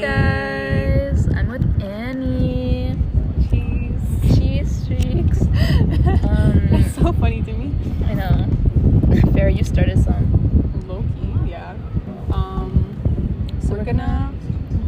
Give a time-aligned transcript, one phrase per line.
[0.00, 2.94] guys, I'm with Annie.
[3.50, 4.36] Cheese.
[4.36, 5.40] Cheese streaks.
[5.42, 7.72] Um, That's so funny to me.
[8.06, 8.46] I know.
[9.32, 10.84] Fair, you started some.
[10.86, 11.74] Low key, yeah.
[12.32, 12.96] Um,
[13.62, 14.32] So we're gonna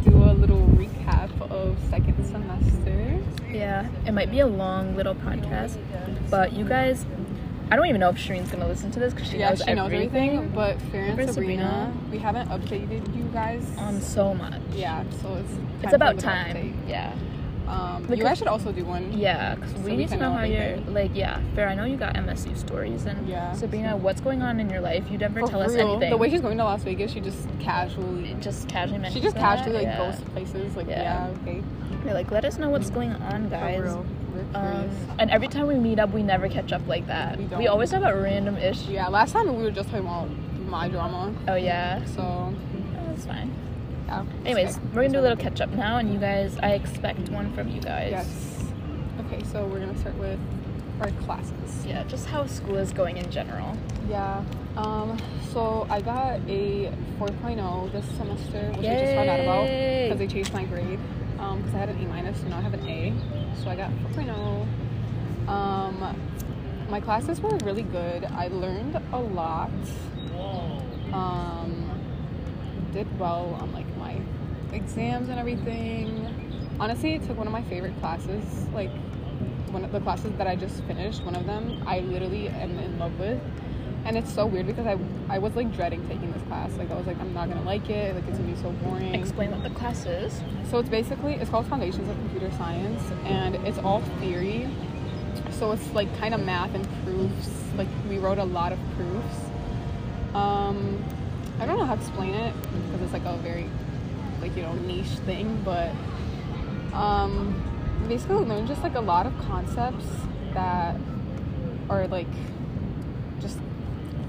[0.03, 3.19] do a little recap of second semester.
[3.51, 5.77] Yeah, it might be a long little podcast,
[6.29, 7.05] but you guys,
[7.71, 9.73] I don't even know if Shireen's gonna listen to this because she yeah, knows she
[9.73, 10.29] knows everything.
[10.31, 10.51] everything.
[10.55, 11.93] But Fair and Sabrina, Sabrina?
[12.11, 13.63] we haven't updated you guys.
[13.77, 14.59] Um, so much.
[14.73, 16.73] yeah, so it's It's about time.
[16.87, 17.13] Yeah.
[17.67, 19.13] Um, Because- you guys should also do one.
[19.13, 21.11] Yeah, because So we we need to know know how you're like.
[21.13, 21.69] Yeah, Fair.
[21.69, 23.51] I know you got MSU stories, and Yeah.
[23.53, 25.03] Sabrina, what's going on in your life?
[25.11, 26.09] You never For tell us anything.
[26.09, 28.35] The way she's going to Las Vegas, she just casually.
[28.41, 29.97] just casually She just that, casually like yeah.
[29.99, 30.75] goes to places.
[30.75, 31.27] Like Yeah.
[31.29, 31.61] yeah, okay.
[32.03, 33.95] You're like, let us know what's going on, guys.
[34.53, 34.69] For real.
[34.71, 34.89] We're Um,
[35.19, 37.37] and every time we meet up, we never catch up like that.
[37.37, 38.87] We We, always talk about random ish.
[38.87, 40.29] Yeah, last time we were just talking about
[40.67, 42.53] my drama, Oh yeah, so oh,
[43.07, 43.51] that's fine.
[44.07, 44.23] yeah.
[44.45, 44.85] Anyways, Okay.
[44.93, 47.69] we're gonna do a little catch up now, and you guys, I expect one from
[47.69, 48.11] you guys.
[48.11, 48.65] Yes.
[49.25, 50.39] Okay, so we're gonna start with
[51.01, 51.85] our classes.
[51.87, 53.75] Yeah, just how school is going in general.
[54.09, 54.43] Yeah.
[54.77, 55.17] Um.
[55.53, 60.27] So I got a 4.0 this semester, which I just found out about because they
[60.27, 60.99] changed my grade.
[61.39, 63.13] Um, because I had an E minus, so now I have an A.
[63.63, 64.67] So I got 4.0.
[65.47, 66.15] Um,
[66.89, 68.25] my classes were really good.
[68.25, 69.71] I learned a lot.
[71.13, 71.89] Um,
[72.91, 74.19] did well on like my
[74.73, 76.27] exams and everything.
[76.79, 78.67] Honestly, it took one of my favorite classes.
[78.73, 78.91] Like
[79.71, 82.99] one of the classes that I just finished, one of them, I literally am in
[82.99, 83.39] love with.
[84.05, 84.97] And it's so weird because I
[85.29, 86.71] I was like dreading taking this class.
[86.77, 88.15] Like I was like, I'm not gonna like it.
[88.15, 89.13] Like it's gonna be so boring.
[89.13, 90.41] Explain what the class is.
[90.69, 94.67] So it's basically it's called Foundations of Computer Science, and it's all theory.
[95.51, 97.49] So it's like kind of math and proofs.
[97.77, 99.35] Like we wrote a lot of proofs.
[100.33, 101.03] Um,
[101.59, 103.69] I don't know how to explain it because it's like a very
[104.41, 105.91] like you know niche thing, but
[106.93, 107.53] um,
[108.07, 110.05] basically we learned just like a lot of concepts
[110.53, 110.95] that
[111.89, 112.27] are like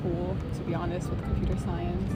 [0.03, 2.13] cool to be honest with computer science.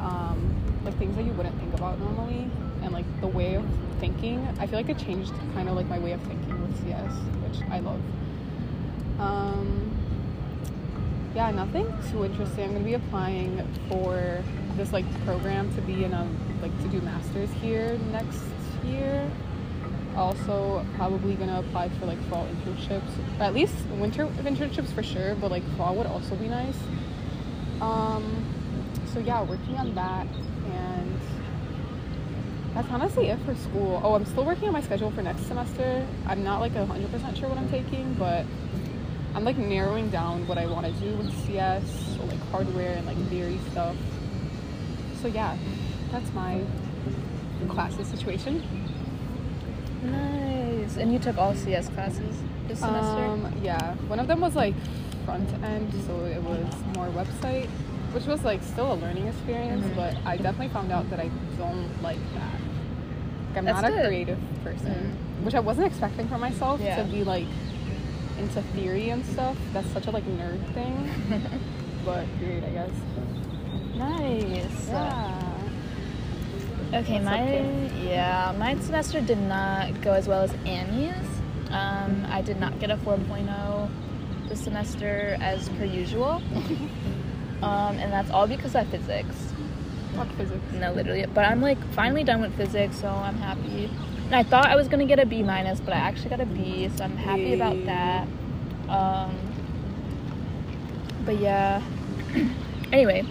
[0.00, 2.50] Um, like things that you wouldn't think about normally
[2.82, 3.64] and like the way of
[4.00, 7.12] thinking i feel like it changed kind of like my way of thinking with cs
[7.42, 8.00] which i love.
[9.18, 9.90] Um,
[11.34, 12.64] yeah nothing too interesting.
[12.64, 14.42] I'm to be applying for
[14.76, 16.28] this like program to be in a
[16.60, 18.42] like to do masters here next
[18.84, 19.30] year
[20.16, 23.10] also probably gonna apply for like fall internships
[23.40, 26.78] at least winter internships for sure but like fall would also be nice.
[27.80, 28.44] Um
[29.12, 30.26] so yeah working on that
[30.66, 31.20] and
[32.74, 34.00] that's honestly it for school.
[34.04, 36.06] Oh i'm still working on my schedule for next semester.
[36.26, 38.44] I'm not like 100% sure what i'm taking but
[39.34, 41.82] i'm like narrowing down what i want to do with cs
[42.16, 43.96] so like hardware and like theory stuff.
[45.22, 45.56] So yeah
[46.12, 46.60] that's my
[47.68, 48.62] classes situation
[50.04, 50.96] Nice.
[50.96, 52.36] And you took all CS classes
[52.68, 53.24] this semester.
[53.24, 54.74] Um, yeah, one of them was like
[55.24, 57.68] front end, so it was more website,
[58.12, 59.84] which was like still a learning experience.
[59.86, 59.96] Mhm.
[59.96, 62.52] But I definitely found out that I don't like that.
[63.48, 64.04] Like, I'm That's not good.
[64.04, 66.96] a creative person, which I wasn't expecting for myself Yeah.
[66.96, 67.46] to be like
[68.38, 69.56] into theory and stuff.
[69.72, 71.08] That's such a like nerd thing,
[72.04, 72.90] but great, I guess.
[73.96, 74.88] nice.
[74.88, 75.43] Yeah.
[76.94, 78.06] Okay, my Kim?
[78.06, 81.12] yeah, my semester did not go as well as Annie's.
[81.70, 83.90] Um, I did not get a 4.0
[84.48, 86.40] this semester as per usual,
[87.62, 89.34] um, and that's all because of physics.
[90.14, 90.62] Not physics.
[90.74, 91.26] No, literally.
[91.26, 93.90] But I'm like finally done with physics, so I'm happy.
[94.26, 96.46] And I thought I was gonna get a B minus, but I actually got a
[96.46, 98.28] B, so I'm happy about that.
[98.88, 99.36] Um,
[101.24, 101.82] but yeah.
[102.92, 103.24] anyway,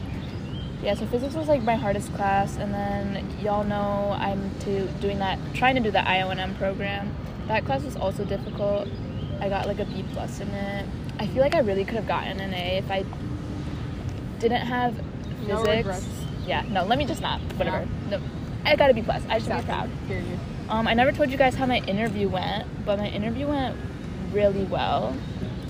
[0.84, 0.94] yeah.
[0.96, 5.40] So physics was like my hardest class, and then y'all know I'm to doing that,
[5.54, 7.16] trying to do the IONM program.
[7.48, 8.88] That class was also difficult.
[9.40, 10.86] I got like a B plus in it.
[11.20, 13.04] I feel like I really could have gotten an A if I
[14.40, 15.48] didn't have physics.
[15.48, 16.08] No regrets.
[16.46, 17.40] Yeah, no, let me just not.
[17.58, 17.88] Whatever.
[18.10, 18.22] No,
[18.66, 19.24] I got to be plus.
[19.30, 19.90] I should be proud.
[20.08, 20.40] Period.
[20.70, 23.78] Um, I never told you guys how my interview went, but my interview went
[24.32, 25.16] really well.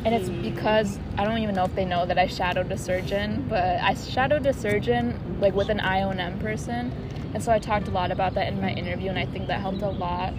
[0.05, 3.45] And it's because I don't even know if they know that I shadowed a surgeon,
[3.49, 6.91] but I shadowed a surgeon like with an IOM person.
[7.33, 9.61] And so I talked a lot about that in my interview, and I think that
[9.61, 10.33] helped a lot.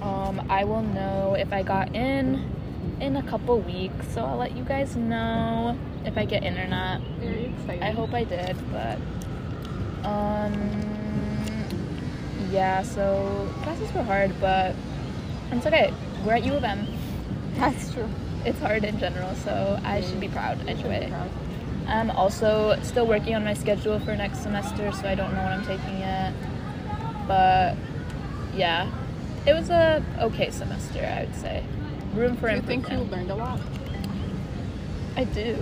[0.00, 2.50] Um, I will know if I got in
[3.00, 6.66] in a couple weeks, so I'll let you guys know if I get in or
[6.66, 7.00] not.
[7.18, 7.82] Very excited.
[7.82, 8.98] I hope I did, but
[10.06, 10.52] um
[12.50, 14.74] yeah, so classes were hard, but
[15.52, 15.92] it's okay.
[16.24, 16.86] We're at U of M.
[17.54, 18.08] that's true.
[18.44, 21.12] It's hard in general, so I should be proud anyway.
[21.86, 25.52] I'm also still working on my schedule for next semester, so I don't know what
[25.52, 26.32] I'm taking yet.
[27.26, 27.76] but
[28.54, 28.90] yeah,
[29.46, 31.00] it was a okay semester.
[31.04, 31.64] I would say.
[32.14, 33.60] Room for Do you think you learned a lot?
[35.16, 35.56] I do.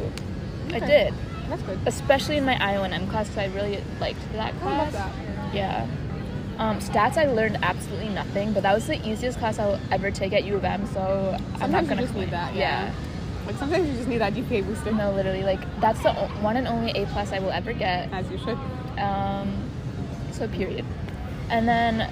[0.72, 1.14] I did,
[1.48, 1.78] That's good.
[1.86, 4.94] especially in my IONM class because I really liked that class.
[4.94, 5.54] I love that.
[5.54, 5.86] Yeah.
[6.58, 10.32] Um, stats, I learned absolutely nothing, but that was the easiest class I'll ever take
[10.32, 12.93] at U of M, so I'm not Sometimes you gonna just need that, yeah.
[13.46, 14.93] Like sometimes you just need that GPA booster.
[14.93, 18.12] No, literally, like that's the one and only A plus I will ever get.
[18.12, 18.58] As you should.
[18.99, 19.70] Um,
[20.32, 20.84] so period.
[21.49, 22.10] And then,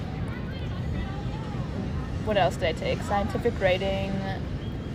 [2.25, 3.03] what else did I take?
[3.03, 4.13] Scientific writing.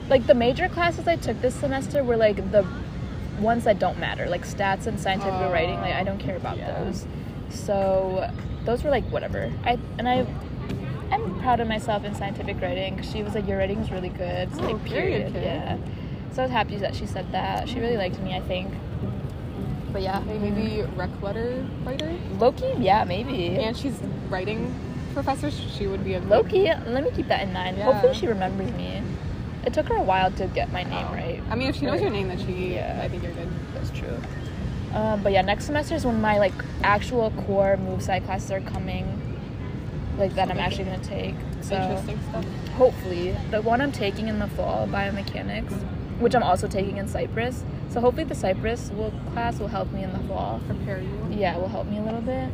[0.10, 2.66] Like the major classes I took this semester were like the
[3.40, 5.76] ones that don't matter, like stats and scientific Oh, writing.
[5.76, 6.84] Like I don't care about yeah.
[6.84, 7.06] those.
[7.50, 8.32] So
[8.66, 9.52] those were like whatever.
[9.64, 10.26] I and I.
[11.12, 14.54] I'm proud of myself in scientific writing she was like, "Your writing is really good."
[14.56, 15.78] So Oh, like, period, period, yeah.
[16.32, 17.68] So I was happy that she said that.
[17.68, 18.74] She really liked me, I think.
[19.92, 22.18] But yeah, maybe rec letter writer.
[22.40, 23.58] low key, yeah, maybe.
[23.60, 24.00] And she's
[24.30, 24.74] writing
[25.14, 25.52] professor.
[25.52, 27.78] She would be a low key, let me keep that in mind.
[27.78, 27.92] Yeah.
[27.92, 29.02] Hopefully she remembers me.
[29.66, 31.14] It took her a while to get my name Oh.
[31.14, 31.44] right.
[31.50, 32.76] I mean, if she knows your name, then she.
[32.76, 33.02] Yeah.
[33.04, 33.50] I think you're good.
[33.74, 34.18] That's true.
[34.94, 36.54] Um, but yeah, next semester is when my like
[36.84, 39.06] actual core move sci classes are coming.
[40.18, 41.36] Like that I'm actually gonna take.
[41.62, 42.46] So Interesting stuff.
[42.76, 45.72] hopefully the one I'm taking in the fall, biomechanics,
[46.20, 47.64] which I'm also taking in Cyprus.
[47.90, 50.62] So hopefully the Cyprus will class will help me in the fall.
[50.68, 51.28] Prepare you.
[51.32, 52.50] Yeah, it will help me a little bit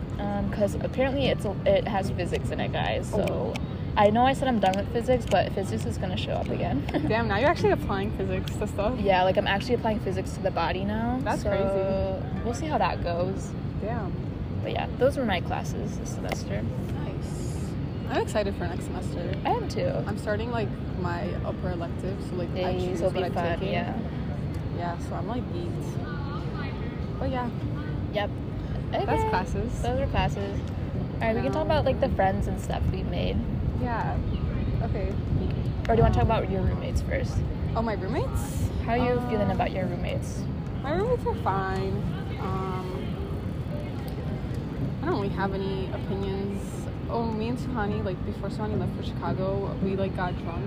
[0.50, 3.10] because apparently it's a, it has physics in it, guys.
[3.10, 3.54] So Oh.
[3.98, 6.86] I know I said I'm done with physics, but physics is gonna show up again.
[7.08, 9.00] Damn, now you're actually applying physics to stuff.
[9.00, 11.20] yeah, like I'm actually applying physics to the body now.
[11.24, 12.44] That's so crazy.
[12.46, 13.52] We'll see how that goes.
[13.82, 14.14] Damn.
[14.62, 16.62] But yeah, those were my classes this semester.
[16.94, 17.66] Nice.
[18.10, 19.34] I'm excited for next semester.
[19.46, 19.92] I am too.
[20.06, 20.70] I'm starting like
[21.02, 23.74] my upper electives, so like I Days choose will what be I'm taking.
[23.74, 23.98] Yeah.
[24.78, 27.20] Yeah, so I'm like geeked.
[27.20, 27.50] But yeah,
[28.14, 28.30] Yep.
[28.94, 29.06] Okay.
[29.06, 29.82] that's classes.
[29.82, 30.60] Those are classes.
[31.16, 33.38] All right, we can talk about like the friends and stuff we made.
[33.82, 34.18] Yeah.
[34.84, 35.14] Okay.
[35.90, 37.34] Or do you want to talk about your roommates first?
[37.76, 38.68] Oh, my roommates?
[38.86, 40.44] How are you Um, feeling about your roommates?
[40.84, 41.94] My roommates are fine.
[42.42, 42.88] Um,
[45.02, 46.62] I don't really have any opinions.
[47.10, 50.66] Oh, me and Suhani, like before Suhani left for Chicago, we like got drunk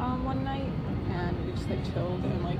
[0.00, 0.70] um, one night
[1.10, 2.58] and we just like chilled and like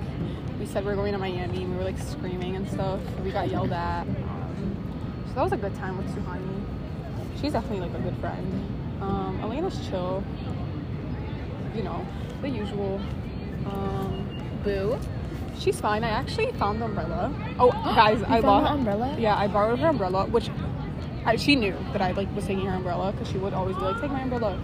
[0.58, 3.00] we said we are going to Miami and we were like screaming and stuff.
[3.24, 4.02] We got yelled at.
[4.02, 6.60] Um, so that was a good time with Suhani.
[7.40, 8.79] She's definitely like a good friend.
[9.00, 10.22] Um, Elena's chill.
[11.74, 12.06] You know,
[12.42, 13.00] the usual.
[13.66, 14.26] Um,
[14.64, 14.98] Boo.
[15.58, 16.04] She's fine.
[16.04, 17.32] I actually found the umbrella.
[17.58, 19.16] Oh, guys, I bought the umbrella?
[19.18, 20.50] Yeah, I borrowed her umbrella, which
[21.24, 23.82] I, she knew that I like was taking her umbrella because she would always be
[23.82, 24.60] like, "Take my umbrella."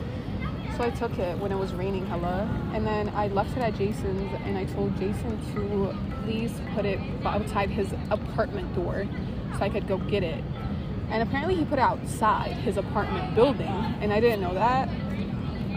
[0.76, 3.76] So I took it when it was raining hella, and then I left it at
[3.76, 9.06] Jason's, and I told Jason to please put it outside his apartment door
[9.56, 10.42] so I could go get it.
[11.10, 14.88] And apparently he put it outside his apartment building, and I didn't know that.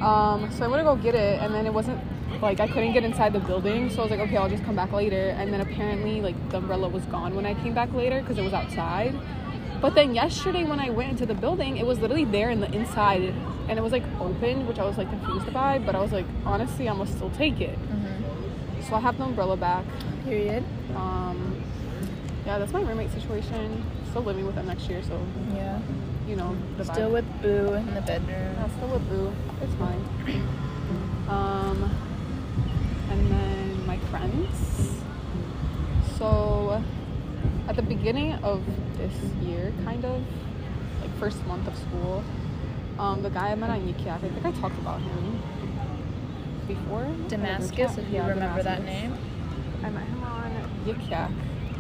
[0.02, 2.00] Um, so I went to go get it, and then it wasn't
[2.42, 3.90] like I couldn't get inside the building.
[3.90, 5.36] So I was like, okay, I'll just come back later.
[5.38, 8.44] And then apparently, like the umbrella was gone when I came back later because it
[8.44, 9.16] was outside.
[9.82, 12.72] But then yesterday, when I went into the building, it was literally there in the
[12.72, 13.34] inside,
[13.68, 15.80] and it was like open, which I was like confused by.
[15.80, 17.78] But I was like, honestly, I must still take it.
[17.80, 18.84] Mm-hmm.
[18.90, 19.86] So I have the umbrella back.
[20.24, 20.64] Period.
[20.96, 21.64] Um,
[22.46, 23.84] yeah, that's my roommate situation.
[24.10, 25.20] Still living with them next year, so
[25.56, 25.80] Yeah.
[26.28, 26.94] you know the vibe.
[26.94, 28.30] Still with Boo in the bedroom.
[28.58, 29.32] Yeah, still with Boo.
[29.62, 30.02] It's fine.
[31.30, 31.92] Um,
[33.12, 35.04] and then my friends.
[36.18, 36.84] So,
[37.68, 38.64] at the beginning of
[38.98, 39.14] this
[39.44, 40.22] year, kind of,
[41.02, 42.24] like first month of school,
[42.98, 45.40] um, the guy I met on Yik Yak, I think I talked about him
[46.68, 47.04] before.
[47.04, 49.14] in the group Damascus, if you Yeah, remember that name.
[49.84, 50.52] I met him on
[50.86, 51.30] Yik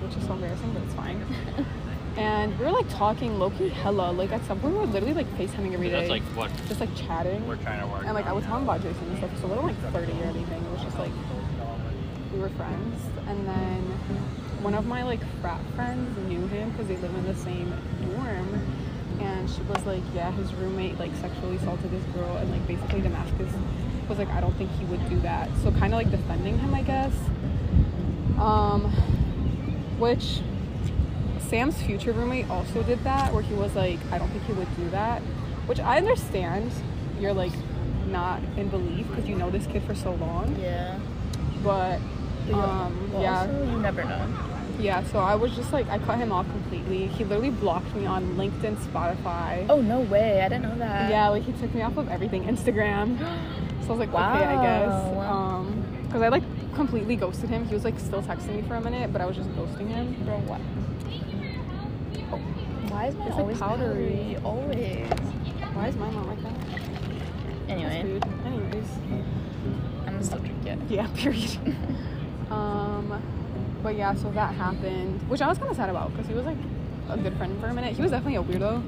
[0.03, 1.25] which is so embarrassing, but it's fine.
[2.19, 4.11] and we were like talking low-key hella.
[4.11, 6.07] Like at some point we were literally like FaceTiming every day.
[6.07, 7.47] That's like what just like chatting.
[7.47, 8.03] we're trying to work.
[8.05, 10.25] And like I was talking about Jason and stuff, so it wasn't like flirty or
[10.25, 10.61] anything.
[10.61, 11.11] It was just like
[12.33, 13.01] we were friends.
[13.27, 13.81] And then
[14.61, 18.61] one of my like frat friends knew him because they live in the same dorm.
[19.21, 22.99] And she was like, yeah, his roommate like sexually assaulted this girl, and like basically
[22.99, 23.53] Damascus
[24.09, 25.49] was like, I don't think he would do that.
[25.63, 27.13] So kind of like defending him, I guess.
[28.37, 28.91] Um,
[29.99, 30.41] which
[31.49, 34.73] Sam's future roommate also did that, where he was like, I don't think he would
[34.77, 35.21] do that.
[35.65, 36.71] Which I understand.
[37.19, 37.51] You're like
[38.07, 40.97] not in belief because you know this kid for so long, Yeah.
[41.63, 41.99] but
[42.53, 44.25] um, well, yeah, Also, you never know.
[44.79, 45.03] yeah.
[45.03, 47.07] So I was just like, I cut him off completely.
[47.07, 49.65] He literally blocked me on LinkedIn, Spotify.
[49.69, 50.41] Oh no way!
[50.41, 51.09] I didn't know that.
[51.11, 53.17] Yeah, like he took me off of everything, Instagram.
[53.89, 55.15] So I was like, okay, I guess.
[55.15, 55.33] Wow.
[55.33, 56.43] Um, because I like
[56.75, 57.65] completely ghosted him.
[57.65, 60.13] He was like still texting me for a minute, but I was just ghosting him.
[60.25, 60.61] Bro, what?
[62.99, 64.35] Why is mine It's, like, always powdery.
[64.35, 64.37] powdery?
[64.43, 65.07] Always.
[65.73, 67.69] Why is my mom like that?
[67.69, 68.19] Anyway.
[68.45, 68.87] Anyways.
[70.05, 70.79] I'm still drink it.
[70.89, 71.57] Yeah, period.
[72.51, 73.23] um,
[73.81, 76.43] but yeah, so that happened, which I was kind of sad about because he was
[76.43, 76.57] like
[77.09, 77.95] a good friend for a minute.
[77.95, 78.83] He was definitely a weirdo,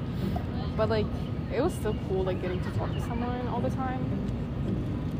[0.76, 1.06] but like
[1.50, 4.04] it was still cool like getting to talk to someone all the time,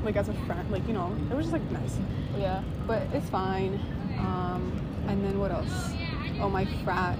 [0.04, 0.70] like as a friend.
[0.70, 1.96] Like you know, it was just like nice.
[2.36, 2.62] Yeah.
[2.86, 3.80] But it's fine.
[4.18, 4.70] Um,
[5.08, 5.72] and then what else?
[6.42, 7.16] Oh, my frat.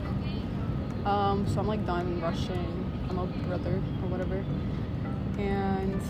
[1.04, 2.90] Um, so I'm like done rushing.
[3.09, 4.44] I'm a brother or whatever.
[5.38, 6.00] And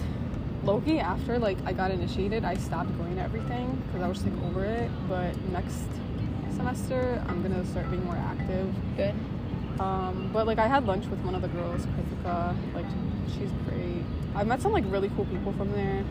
[0.64, 4.22] low key, after like I got initiated, I stopped going to everything because I was
[4.24, 4.90] like over it.
[5.08, 5.84] But next
[6.56, 8.72] semester, I'm gonna start being more active.
[8.96, 9.14] Good.
[9.80, 12.54] Um, but like I had lunch with one of the girls, Krithika.
[12.74, 12.86] Like
[13.28, 14.04] she's great.
[14.34, 16.04] I met some like really cool people from there.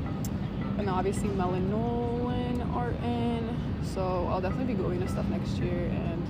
[0.78, 3.56] And obviously Mel and Nolan are in.
[3.84, 6.28] So I'll definitely be going to stuff next year and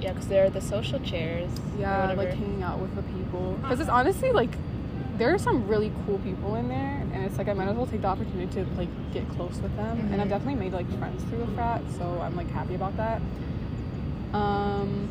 [0.00, 1.50] Yeah, because they're the social chairs.
[1.78, 3.58] yeah, like hanging out with the people.
[3.60, 4.50] Because it's honestly like
[5.18, 7.86] there are some really cool people in there, and it's like I might as well
[7.86, 9.98] take the opportunity to like get close with them.
[10.12, 10.30] And I've Mhm.
[10.30, 13.20] definitely made like friends through the frat, so I'm like happy about that.
[14.32, 15.08] Um,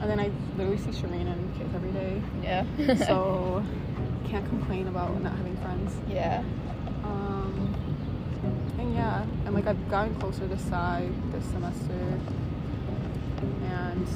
[0.00, 2.64] and then I literally see Shireen and kids every day, Yeah.
[3.06, 3.62] so
[4.28, 5.94] can't complain about not having friends.
[6.08, 6.42] yeah.
[7.04, 7.74] Um,
[8.78, 12.18] and yeah, and like I've gotten closer to Sai this semester,
[13.42, 14.06] and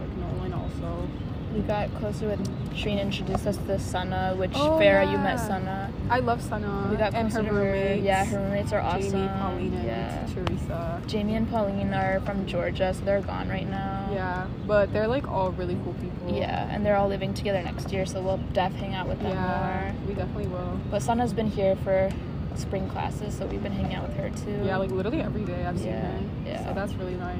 [0.00, 1.08] like Nolan also.
[1.54, 2.40] We got closer with
[2.74, 5.38] Shireen introduced us to Sana, which Oh, Farah, you met.
[5.38, 5.88] Sana.
[6.10, 7.54] I love Sana We got and her to her.
[7.54, 8.02] roommates.
[8.04, 9.10] Yeah, her roommates are awesome.
[9.12, 10.26] Jamie, Pauline, and yeah.
[10.34, 11.02] Teresa.
[11.06, 14.08] Jamie and Pauline are from Georgia, so they're gone right now.
[14.12, 16.36] Yeah, but they're like all really cool people.
[16.36, 19.30] Yeah, and they're all living together next year, so we'll def hang out with them
[19.30, 20.08] Yeah, more.
[20.08, 20.80] we definitely will.
[20.90, 22.10] But Sana's been here for
[22.56, 24.60] spring classes, so we've been hanging out with her too.
[24.66, 26.18] Yeah, like literally every day I've seen her.
[26.46, 26.66] yeah.
[26.66, 27.36] So that's really nice.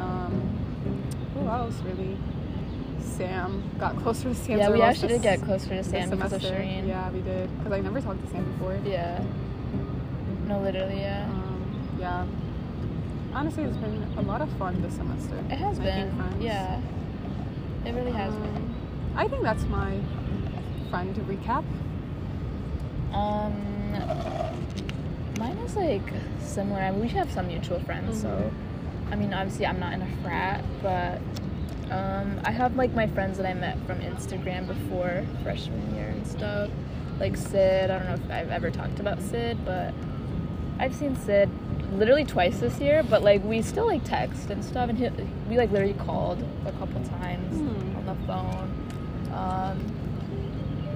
[0.00, 0.32] Um,
[1.34, 2.16] who else really?
[3.00, 4.58] Sam got closer to Sam.
[4.58, 6.42] yeah, we actually did get closer to Sam because of.
[6.42, 6.86] Shireen.
[6.86, 7.50] Yeah, we did.
[7.58, 8.78] Because I never talked to Sam before.
[8.84, 9.22] Yeah.
[10.46, 11.24] No, literally, yeah.
[11.24, 12.26] Um, yeah.
[13.34, 15.36] Honestly, it's been a lot of fun this semester.
[15.50, 16.16] It has making been.
[16.16, 16.42] friends.
[16.42, 16.80] Yeah.
[17.84, 18.74] It really has Um,
[19.16, 19.98] I think that's my
[20.90, 21.64] friend to recap.
[23.12, 23.52] Um,
[25.38, 26.02] mine is like
[26.40, 26.80] similar.
[26.80, 28.52] I mean, we have some mutual friends, so Mhm.
[29.10, 31.20] I mean, obviously, I'm not in a frat, but
[31.90, 36.26] um, I have like my friends that I met from Instagram before freshman year and
[36.26, 36.70] stuff.
[37.18, 37.90] Like Sid.
[37.90, 39.92] I don't know if I've ever talked about Sid, but
[40.78, 41.48] I've seen Sid
[41.94, 43.02] literally twice this year.
[43.02, 45.08] But like, we still like text and stuff, and he,
[45.48, 47.96] we like literally called a couple times Hmm.
[47.96, 48.74] on the phone.
[49.32, 49.94] Um,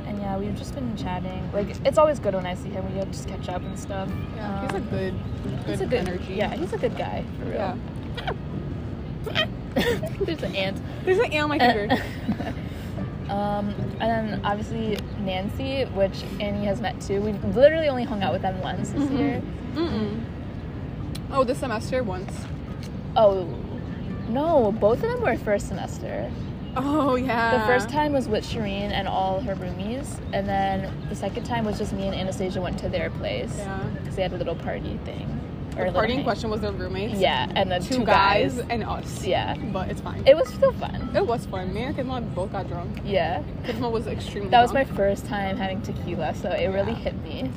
[0.06, 1.50] and yeah, we've just been chatting.
[1.52, 2.84] Like, it's always good when I see him.
[2.94, 4.08] We just catch up and stuff.
[4.36, 6.34] Yeah, he's a Um, good, good, he's a good energy.
[6.34, 7.54] Yeah, he's a good guy for real.
[7.54, 7.76] Yeah.
[10.24, 10.80] There's an ant.
[11.04, 12.02] There's an ant on my finger.
[13.32, 13.68] um,
[14.00, 17.20] and then obviously Nancy, which Annie has met too.
[17.20, 19.18] We've literally only hung out with them once this Mhm.
[19.18, 19.42] year.
[19.74, 20.20] Mm-mm.
[21.32, 22.32] Oh, this semester once.
[23.16, 23.48] Oh,
[24.28, 26.30] no, both of them were first semester.
[26.76, 27.58] Oh yeah.
[27.58, 31.64] The first time was with Shireen and all her roomies, and then the second time
[31.66, 33.78] was just me and Anastasia went to their place Yeah.
[34.00, 35.28] because they had a little party thing.
[35.74, 37.18] The a party in question was their roommates.
[37.18, 38.66] Yeah, and then Two, two, guys, guys.
[38.70, 39.24] and us.
[39.24, 40.22] Yeah, But it's fine.
[40.26, 41.10] it was still fun.
[41.14, 41.72] It was fun.
[41.74, 43.00] Me and Kidma both got drunk.
[43.04, 47.14] Yeah, Kidma was extremely that was my first time having tequila, so it really hit
[47.24, 47.50] me.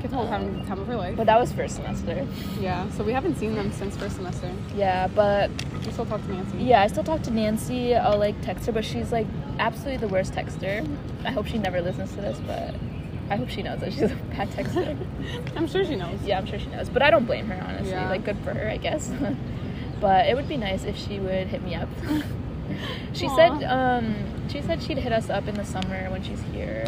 [0.00, 1.16] Kidma was having the time of her life.
[1.16, 2.24] But that was first semester.
[2.60, 4.48] yeah, so we haven't seen them since first semester.
[4.76, 5.50] Yeah, but
[5.84, 6.58] We still talk to Nancy.
[6.58, 7.96] yeah, I still talk to Nancy.
[7.96, 9.26] I'll like text her, but she's like
[9.58, 10.86] absolutely the worst texter.
[11.24, 12.74] I hope she never listens to this, but
[13.30, 14.96] I hope she knows that she's a bad texter.
[15.56, 16.18] I'm sure she knows.
[16.24, 17.90] yeah, I'm sure she knows, but I don't blame her honestly.
[17.90, 18.08] Yeah.
[18.08, 19.10] Like, good for her, I guess.
[20.00, 21.88] but it would be nice if she would hit me up.
[23.12, 23.36] she Aw.
[23.36, 24.14] said um,
[24.48, 26.86] she said she'd hit us up in the summer when she's here,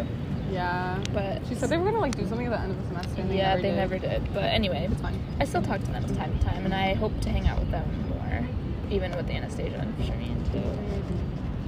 [0.51, 0.99] Yeah.
[1.13, 3.21] but She said they were gonna like do something at the end of the semester.
[3.21, 3.75] And they yeah, never they did.
[3.75, 4.33] never did.
[4.33, 5.19] But anyway, It's fine.
[5.39, 7.59] I still talk to them from time to time, and I hope to hang out
[7.59, 8.47] with them more,
[8.89, 10.77] even with Anastasia and Shireen too.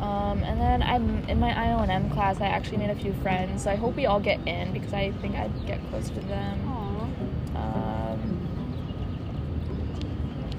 [0.02, 2.42] Um, and then I'm in my IOM class.
[2.42, 3.64] I actually made a few friends.
[3.64, 6.60] So I hope we all get in because I think I'd get close to them.
[6.68, 7.56] Aww.
[7.56, 8.20] Um,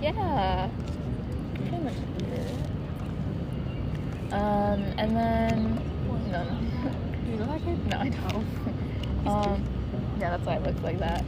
[0.00, 0.68] yeah,
[1.54, 1.94] pretty much
[2.32, 2.50] it.
[4.32, 5.80] Um, and then
[6.30, 6.58] no, no,
[7.24, 7.86] Do you know that kid?
[7.88, 8.46] no, I don't.
[9.24, 9.64] Um,
[10.20, 11.24] yeah, that's why I look like that.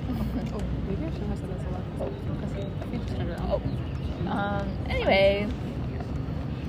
[0.53, 1.83] Oh, maybe I shouldn't have said this a lot.
[1.99, 2.11] Oh,
[2.43, 3.49] I think just turned it on.
[4.27, 4.31] Oh.
[4.31, 5.49] Um, anyway,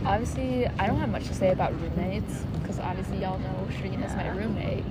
[0.08, 4.16] obviously, I don't have much to say about roommates because obviously, y'all know Shireen is
[4.16, 4.84] my roommate.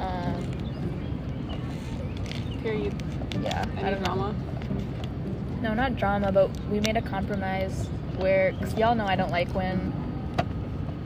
[0.00, 0.54] Um,
[2.62, 2.94] Period.
[3.42, 4.14] yeah, I Any don't know.
[4.14, 4.34] drama?
[5.62, 9.48] No, not drama, but we made a compromise where, because y'all know I don't like
[9.54, 9.92] when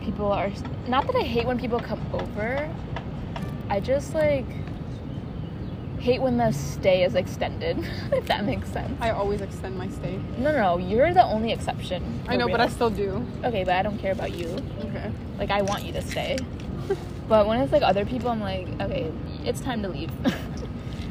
[0.02, 0.50] people are.
[0.88, 2.68] Not that I hate when people come over,
[3.68, 4.46] I just like
[6.02, 7.78] hate when the stay is extended,
[8.12, 8.92] if that makes sense.
[9.00, 10.18] I always extend my stay.
[10.36, 12.22] No, no, no, you're the only exception.
[12.28, 13.24] I know, but I still do.
[13.44, 14.48] Okay, but I don't care about you.
[14.84, 15.12] Okay.
[15.38, 16.38] Like, I want you to stay.
[17.28, 19.12] but when it's like other people, I'm like, okay,
[19.44, 20.10] it's time to leave.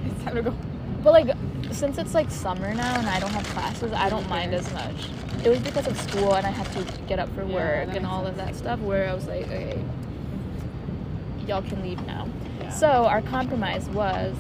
[0.04, 0.56] It's time to go.
[1.04, 1.36] but like,
[1.72, 5.10] since it's like summer now and I don't have classes, I don't mind as much.
[5.46, 8.04] It was because of school and I had to get up for Yeah, work and
[8.06, 9.80] all of that stuff where I was like, okay,
[11.48, 12.28] y'all can leave now.
[12.60, 12.72] Yeah.
[12.72, 14.36] So our compromise was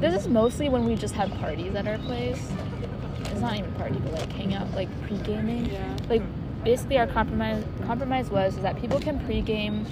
[0.00, 2.40] this is mostly when we just have parties at our place.
[3.20, 5.66] It's not even party, but like hang out, like pre gaming.
[5.66, 5.96] Yeah.
[6.08, 6.22] Like
[6.64, 9.86] basically our compromise compromise was is that people can pre game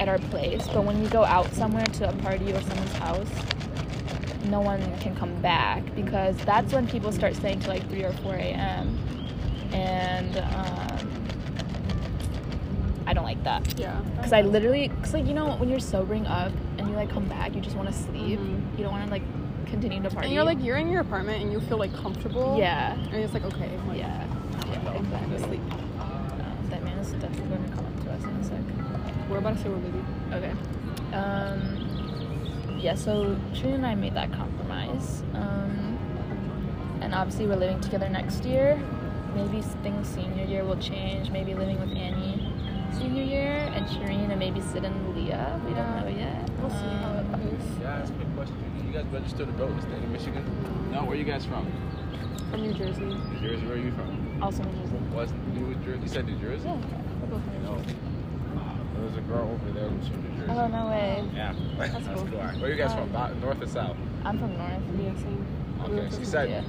[0.00, 3.30] at our place, but when we go out somewhere to a party or someone's house,
[4.46, 8.12] no one can come back because that's when people start staying till like three or
[8.14, 8.98] four a.m.
[9.72, 11.24] And um,
[13.06, 13.78] I don't like that.
[13.78, 14.00] Yeah.
[14.20, 16.52] Cause I literally, cause like you know when you're sobering up
[16.94, 18.38] you like come back, you just want to sleep.
[18.38, 18.78] Mhm.
[18.78, 19.22] You don't want to like
[19.66, 20.26] continue to party.
[20.26, 22.56] And you're like you're in your apartment and you feel like comfortable.
[22.58, 23.76] yeah, And it's like okay.
[23.88, 24.26] Like, yeah,
[24.70, 25.38] yeah, exactly.
[25.38, 25.60] sleep.
[26.00, 29.28] Um, that man is definitely going to come up to us in a sec.
[29.30, 30.06] We're about to say we're leaving.
[30.32, 30.52] Okay.
[31.16, 35.22] Um, yeah, so Trina and I made that compromise.
[35.34, 35.98] Um,
[37.00, 38.80] and obviously we're living together next year.
[39.34, 41.30] Maybe things senior year will change.
[41.30, 42.52] Maybe living with Annie
[42.98, 45.60] senior year and Shireen and maybe Sid and Leah.
[45.66, 46.48] We don't know yet.
[46.60, 47.68] We'll see how Um, it goes.
[47.80, 48.56] Yeah, that's a good question.
[48.86, 50.44] You guys registered to vote in the state of Michigan?
[50.92, 51.66] No, where are you guys from?
[52.50, 53.00] From New Jersey.
[53.04, 54.42] New Jersey, where are you from?
[54.42, 54.96] Also New Jersey.
[55.14, 56.02] Was New Jersey?
[56.02, 56.68] You said New Jersey?
[56.68, 56.76] Yeah,
[57.20, 57.76] we're both from New No.
[57.82, 57.96] Jersey.
[58.94, 60.52] There was a girl over there who's from New Jersey.
[60.52, 61.24] Oh, no way.
[61.34, 62.26] Yeah, that's, cool.
[62.26, 62.38] cool.
[62.38, 63.10] Where are you guys Um, from?
[63.10, 63.96] About north or south?
[64.24, 64.82] I'm from North.
[64.98, 65.46] Yeah, same.
[65.84, 66.62] Okay, she said, Yeah.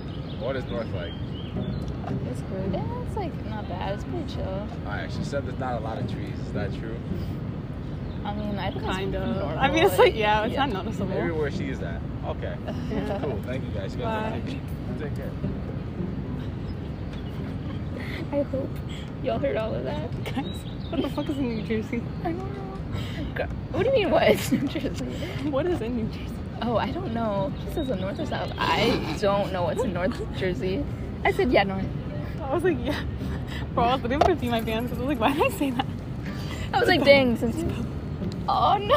[0.44, 1.14] what is north like?
[1.58, 2.74] It's good.
[2.74, 3.94] Yeah, it's like not bad.
[3.96, 4.68] It's pretty chill.
[4.86, 6.38] All right, she said there's not a lot of trees.
[6.46, 6.96] Is that true?
[8.24, 9.36] I mean, I think Kind it's of.
[9.36, 9.58] normal.
[9.60, 11.08] I mean, it's like yeah, it's not noticeable.
[11.08, 12.02] Maybe where she is at.
[12.26, 12.56] Okay.
[12.92, 13.20] Yeah.
[13.22, 13.40] Cool.
[13.46, 13.94] Thank you guys.
[13.96, 14.42] You guys Bye.
[14.50, 15.32] take, take care.
[18.32, 18.70] I hope
[19.24, 20.10] y'all heard all of that.
[20.26, 20.46] Guys,
[20.90, 22.02] what the fuck is in New Jersey?
[22.24, 22.62] I don't know.
[23.72, 25.06] What do you mean, what is New Jersey?
[25.50, 26.34] What is in New Jersey?
[26.62, 27.52] Oh, I don't know.
[27.68, 28.52] She says the north or south.
[28.58, 30.84] I don't know what's in North Jersey.
[31.26, 31.86] I said, yeah, north.
[32.40, 33.04] I was like, yeah.
[33.74, 34.94] Bro, I was literally to pee my pants.
[34.94, 35.86] I was like, why did I say that?
[36.72, 37.58] I was like, dang, since.
[38.48, 38.96] Oh, no.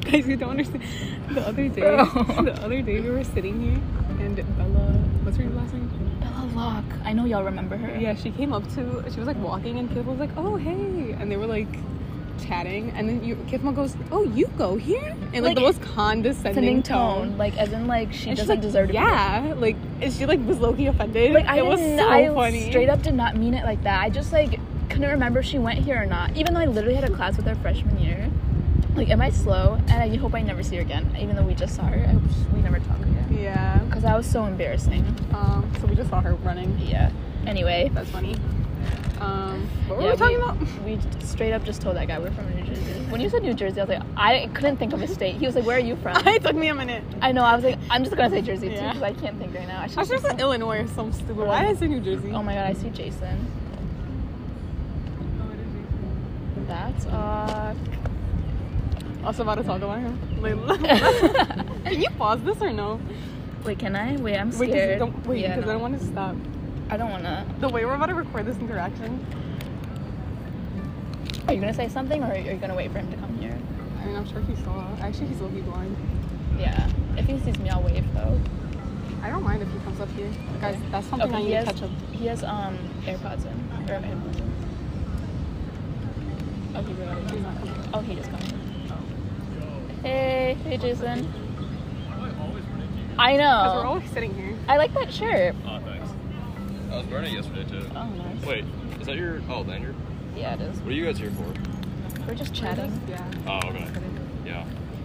[0.00, 0.82] Guys, you don't understand.
[1.28, 2.04] The other day, Bro.
[2.44, 5.90] the other day we were sitting here, and Bella, what's her last name?
[6.18, 6.84] Bella Locke.
[7.04, 7.94] I know y'all remember her.
[7.94, 11.12] Yeah, she came up to, she was like walking, and people was like, oh hey,
[11.12, 11.68] and they were like
[12.44, 15.82] chatting, and then you, Kidma goes, oh you go here, and like, Like, the most
[15.82, 17.28] condescending tone.
[17.30, 17.38] tone.
[17.38, 20.26] Like, as in, like, she And doesn't like, deserve to be Yeah, like, is she
[20.26, 21.32] like was low-key offended.
[21.32, 22.68] Like I it was so I funny.
[22.70, 24.00] straight up did not mean it like that.
[24.02, 26.36] I just like couldn't remember if she went here or not.
[26.36, 28.30] Even though I literally had a class with her freshman year.
[28.94, 29.74] Like, am I slow?
[29.88, 31.14] And I hope I never see her again.
[31.20, 32.22] Even though we just saw her, I hope
[32.54, 33.36] we never talk again.
[33.38, 33.78] Yeah.
[33.80, 35.04] Because that was so embarrassing.
[35.34, 35.70] Um.
[35.80, 36.78] So we just saw her running.
[36.78, 37.10] Yeah.
[37.46, 37.90] Anyway.
[37.92, 38.36] That's funny.
[39.20, 39.68] Um.
[39.86, 40.56] What were yeah, we talking about?
[40.84, 42.92] We straight up just told that guy we're from New Jersey.
[43.08, 45.36] When you said New Jersey, I was like, I couldn't think of a state.
[45.36, 46.16] He was like, Where are you from?
[46.26, 47.04] it took me a minute.
[47.22, 47.42] I know.
[47.42, 49.82] I was like, I'm just gonna say Jersey too because I can't think right now.
[49.82, 51.36] I should have said Illinois or some stupid.
[51.36, 52.32] Why did I say New Jersey?
[52.32, 53.50] Oh my god, I see Jason.
[56.66, 57.74] That's uh.
[59.24, 60.18] Also about to talk about him.
[60.40, 60.78] Like,
[61.84, 63.00] can you pause this or no?
[63.64, 64.16] Wait, can I?
[64.16, 65.00] Wait, I'm Wait, scared.
[65.00, 66.36] don't wait Yeah, because I don't want to stop.
[66.88, 67.46] I don't wanna.
[67.60, 69.24] The way we're about to record this interaction.
[71.48, 73.56] Are you gonna say something, or are you gonna wait for him to come here?
[74.00, 74.86] I mean, I'm sure he saw.
[75.00, 75.96] Actually, he's low-key blind.
[76.58, 76.88] Yeah.
[77.16, 78.40] If he sees me, I'll wave though.
[79.22, 80.76] I don't mind if he comes up here, guys.
[80.90, 81.90] That's something I he need has to catch up.
[82.12, 84.52] he has um AirPods in or AirPods in.
[86.76, 87.90] Oh, he really He's not coming.
[87.94, 88.52] Oh, he just coming.
[90.02, 91.32] Hey, hey, Jason.
[93.18, 93.62] I know.
[93.64, 94.54] Because we're always sitting here.
[94.68, 95.54] I like that shirt.
[95.64, 95.85] Oh, thanks.
[96.90, 97.84] I was burning yesterday too.
[97.94, 98.44] Oh, nice.
[98.44, 98.64] Wait,
[99.00, 99.94] is that your oh lanyard?
[100.36, 100.78] Yeah, it is.
[100.80, 102.24] What are you guys here for?
[102.26, 103.00] We're just chatting.
[103.08, 103.24] Yeah.
[103.46, 103.86] Oh, okay.
[104.44, 104.64] Yeah,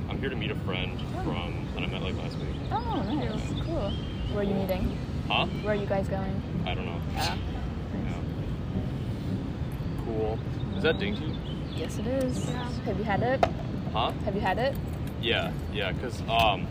[0.10, 2.56] I'm here to meet a friend from that I met like last week.
[2.72, 3.66] Oh, nice.
[3.66, 3.92] Cool.
[4.32, 4.98] Where are you meeting?
[5.28, 5.46] Huh?
[5.64, 6.42] Where are you guys going?
[6.66, 7.00] I don't know.
[7.18, 7.38] Ah,
[7.94, 8.14] Yeah.
[10.06, 10.40] Cool.
[10.78, 11.38] Is that Ding Tea?
[11.76, 12.50] yes, it is.
[12.50, 12.70] Yeah.
[12.86, 13.44] Have you had it?
[13.94, 14.12] Huh?
[14.26, 14.76] Have you had it?
[15.22, 15.94] Yeah, yeah.
[15.94, 16.68] Cause um,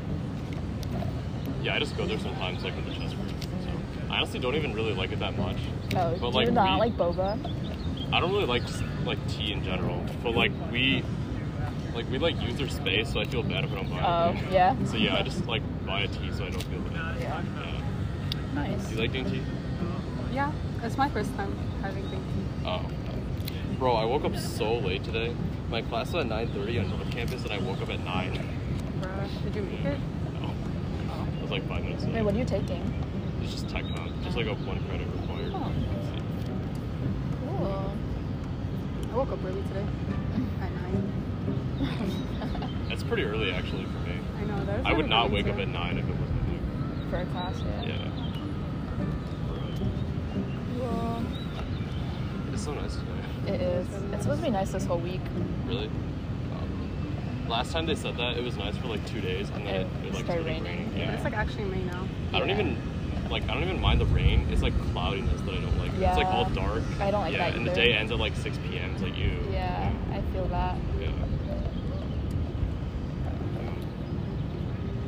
[1.63, 3.10] yeah, I just go there sometimes like with the chest food.
[3.10, 3.10] So
[4.11, 5.57] I honestly don't even really like it that much.
[5.97, 7.39] Oh, But, do like, you not we- like boba?
[8.13, 10.05] I don't really like just like tea in general.
[10.23, 11.05] But like we,
[11.95, 14.31] like we like use their space, so I feel bad if I don't buy Oh,
[14.31, 14.53] it.
[14.53, 14.75] yeah.
[14.85, 17.21] So yeah, I just like buy a tea so I don't feel bad.
[17.21, 17.41] Yeah.
[17.57, 18.55] Yeah.
[18.55, 18.85] Nice.
[18.87, 19.43] Do you like Ding Tea?
[20.33, 20.51] Yeah.
[20.83, 22.49] It's my first time having thinking.
[22.67, 22.83] Oh.
[23.79, 25.35] Bro, I woke up so late today.
[25.71, 28.33] my class was at 9:30 on North Campus, and I woke up at nine.
[29.01, 29.99] Bruh, did you make it?
[30.41, 30.51] No,
[31.37, 32.05] it was like five minutes.
[32.05, 32.83] Wait, what are you taking?
[33.43, 35.53] It's just tech comp, just like a one credit required.
[35.55, 35.73] Oh.
[37.47, 37.93] Cool.
[39.13, 39.85] I woke up early today.
[40.63, 41.13] At nine.
[42.89, 44.19] That's pretty early actually for me.
[44.39, 44.87] I know that.
[44.87, 47.83] I would not wake up at nine if it wasn't For a class, yeah.
[47.87, 48.11] Yeah.
[50.79, 51.23] Cool.
[52.53, 53.55] It's so nice today.
[53.55, 53.87] It is.
[54.13, 55.21] It's supposed to be nice this whole week.
[55.67, 55.87] Really?
[55.87, 59.75] Um, last time they said that it was nice for like two days, and then
[59.83, 60.65] it, it like Started raining.
[60.65, 60.89] raining.
[60.91, 61.13] But Yeah.
[61.13, 62.07] it's like actually May now.
[62.33, 62.55] I don't Yeah.
[62.61, 62.77] even
[63.31, 63.49] like.
[63.49, 64.47] I don't even mind the rain.
[64.51, 65.93] It's like cloudiness that I don't like.
[65.93, 66.83] It's like all dark.
[67.01, 68.93] I don't like yeah, that and the day ends at like 6 p.m.
[68.95, 69.39] It's like you.
[69.51, 70.77] Yeah, I feel that.
[71.01, 71.09] Yeah.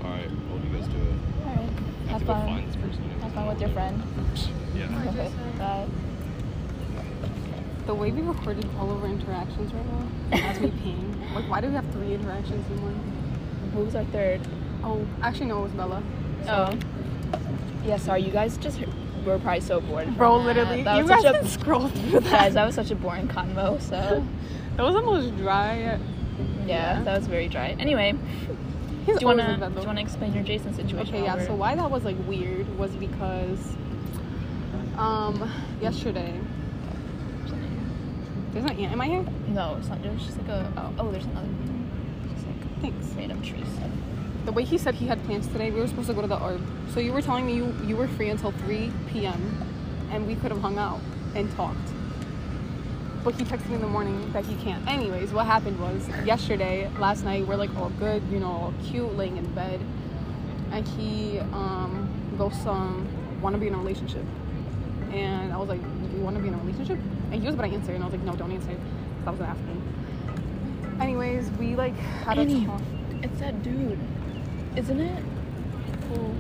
[0.05, 0.31] All right.
[0.49, 1.47] Well, you guys do it.
[1.47, 1.59] Alright.
[1.59, 2.47] I have Have to go fun.
[2.47, 3.11] find this person.
[3.21, 4.03] Have fun with your friend.
[4.77, 5.09] Yeah.
[5.09, 5.31] Okay.
[5.59, 5.87] Bye.
[7.87, 11.61] The way we recorded all of our interactions right now, as we ping, like why
[11.61, 13.71] do we have three interactions in one?
[13.75, 14.41] Who was our third?
[14.85, 16.03] Oh, actually no, it was Bella.
[16.49, 16.79] Oh.
[17.85, 18.81] Yeah, sorry, you guys just
[19.25, 20.17] were probably so bored.
[20.17, 22.31] Bro, literally, That you was guys such can scroll through that.
[22.31, 24.25] guys, that was such a boring convo, so
[24.77, 25.79] That was almost dry.
[25.79, 25.99] yeah,
[26.67, 27.03] Yeah.
[27.03, 27.77] that was very dry.
[27.79, 28.15] Anyway,
[29.07, 31.15] He's do you wanna do you wanna explain your Jason situation?
[31.15, 31.45] Okay, yeah.
[31.45, 33.59] So why that was like weird was because,
[34.97, 36.39] um, yesterday.
[38.53, 39.25] There's an ant in my hair.
[39.49, 40.03] No, it's not.
[40.03, 40.93] There's just like a Oh.
[41.01, 41.49] oh, there's another.
[42.35, 43.07] Just like Thanks.
[43.17, 43.67] random trees.
[44.45, 46.37] The way he said he had plans today, we were supposed to go to the
[46.37, 46.61] Arb.
[46.93, 49.41] So you were telling me you you were free until 3 p.m.
[50.11, 51.01] and we could have hung out
[51.35, 51.79] and talked.
[53.25, 54.85] But he texted me in the morning that he can't.
[54.89, 59.17] Anyways, what happened was yesterday, last night, we're like all good, you know, all cute,
[59.17, 59.79] laying in bed,
[60.73, 63.07] and he um goes um
[63.41, 64.25] want to be in a relationship,
[65.13, 66.99] and I was like, do you want to be in a relationship?
[67.31, 69.31] And he was about to answer, and I was like, no, don't answer, 'cause I
[69.31, 71.01] was gonna ask him.
[71.01, 72.67] Anyways, we like had a Annie.
[72.67, 72.81] talk.
[73.23, 73.99] It's that dude,
[74.77, 75.25] isn't it?
[76.09, 76.35] Cool.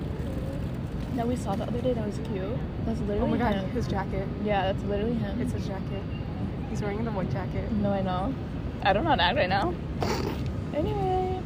[1.16, 1.92] That we saw the other day.
[1.92, 2.57] That was cute.
[2.87, 3.71] That's literally Oh my god, him.
[3.71, 4.27] his jacket.
[4.45, 5.40] Yeah, that's literally him.
[5.40, 6.03] It's his jacket.
[6.71, 7.71] He's wearing the white jacket.
[7.73, 8.35] no, I know.
[8.83, 9.75] I don't know how to act right now.
[10.75, 11.38] Anyway,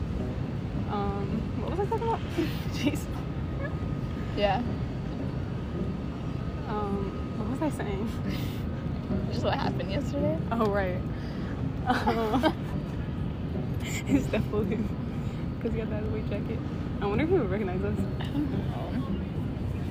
[0.90, 1.26] Um,
[1.60, 2.20] what was I talking about?
[2.74, 3.00] Jeez.
[4.36, 4.62] yeah,
[6.68, 8.08] Um, what was I saying?
[9.32, 10.38] just what happened yesterday.
[10.52, 10.98] Oh right.
[11.86, 12.54] Um,
[13.82, 14.78] it's definitely
[15.66, 16.58] because he had that white jacket.
[17.00, 17.96] I wonder if he would recognize us.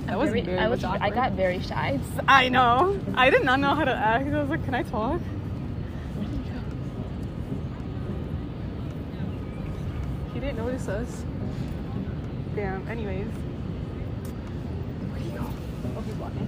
[0.06, 0.82] That was very, very I was.
[0.82, 2.00] much I got very shy.
[2.28, 3.00] I know.
[3.16, 4.28] I did not know how to act.
[4.28, 5.20] I was like, can I talk?
[10.34, 11.24] He didn't notice us.
[12.56, 12.88] Damn.
[12.88, 13.26] Anyways.
[15.10, 15.46] Where'd he go?
[15.98, 16.48] Oh, he's walking.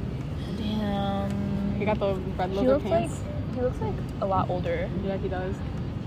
[0.57, 1.75] Damn.
[1.75, 3.21] He got the red He leather looks like pants.
[3.55, 4.89] he looks like a lot older.
[5.03, 5.55] Yeah, he does.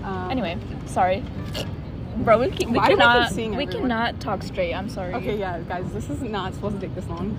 [0.03, 0.57] Um, Anyway,
[0.87, 1.23] sorry,
[2.17, 2.39] bro.
[2.39, 3.31] We, can, we Why we cannot.
[3.31, 4.73] seeing we cannot talk straight.
[4.73, 5.13] I'm sorry.
[5.15, 7.37] Okay, yeah, guys, this is not supposed to take this long.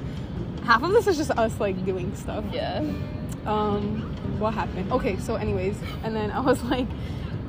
[0.64, 2.44] Half of this is just us like doing stuff.
[2.52, 2.84] Yeah.
[3.46, 4.02] Um,
[4.38, 4.92] what happened?
[4.92, 6.86] Okay, so anyways, and then I was like,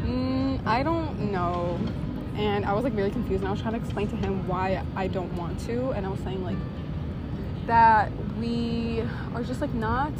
[0.01, 1.79] mm, I don't know,
[2.35, 4.83] and I was like really confused, and I was trying to explain to him why
[4.95, 6.57] I don't want to, and I was saying like
[7.67, 10.11] that we are just like not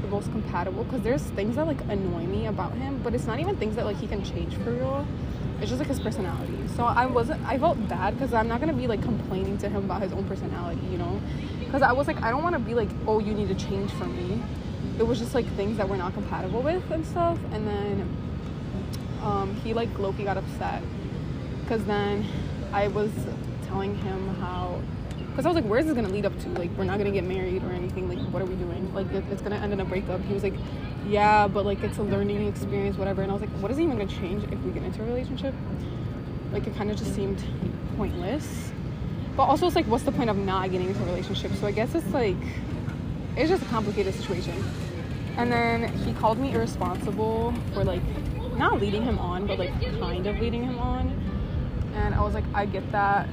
[0.00, 3.38] the most compatible because there's things that like annoy me about him, but it's not
[3.38, 5.06] even things that like he can change for real.
[5.62, 6.58] It's just like his personality.
[6.76, 7.40] So I wasn't.
[7.46, 10.24] I felt bad because I'm not gonna be like complaining to him about his own
[10.24, 11.20] personality, you know?
[11.60, 13.92] Because I was like, I don't want to be like, oh, you need to change
[13.92, 14.42] for me.
[14.98, 17.38] It was just like things that we're not compatible with and stuff.
[17.52, 18.16] And then
[19.22, 20.82] um, he like low key got upset
[21.60, 22.26] because then
[22.72, 23.12] I was
[23.68, 24.80] telling him how.
[25.32, 26.48] Because I was like, where's this gonna lead up to?
[26.50, 28.06] Like, we're not gonna get married or anything.
[28.06, 28.92] Like, what are we doing?
[28.92, 30.20] Like, it, it's gonna end in a breakup.
[30.24, 30.52] He was like,
[31.08, 33.22] yeah, but like, it's a learning experience, whatever.
[33.22, 35.54] And I was like, what is even gonna change if we get into a relationship?
[36.52, 37.42] Like, it kind of just seemed
[37.96, 38.72] pointless.
[39.34, 41.52] But also, it's like, what's the point of not getting into a relationship?
[41.52, 42.36] So I guess it's like,
[43.34, 44.62] it's just a complicated situation.
[45.38, 48.02] And then he called me irresponsible for like
[48.58, 51.08] not leading him on, but like kind of leading him on.
[51.94, 53.28] And I was like, I get that.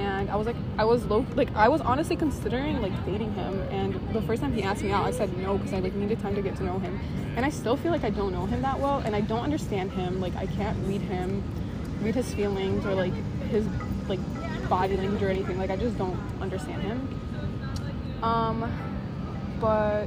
[0.00, 3.60] And I was like, I was low, like I was honestly considering like dating him.
[3.70, 6.20] And the first time he asked me out, I said no because I like needed
[6.20, 6.98] time to get to know him.
[7.36, 9.92] And I still feel like I don't know him that well, and I don't understand
[9.92, 10.20] him.
[10.20, 11.42] Like I can't read him,
[12.00, 13.12] read his feelings or like
[13.50, 13.66] his
[14.08, 14.20] like
[14.70, 15.58] body language or anything.
[15.58, 18.22] Like I just don't understand him.
[18.22, 18.72] Um,
[19.60, 20.06] but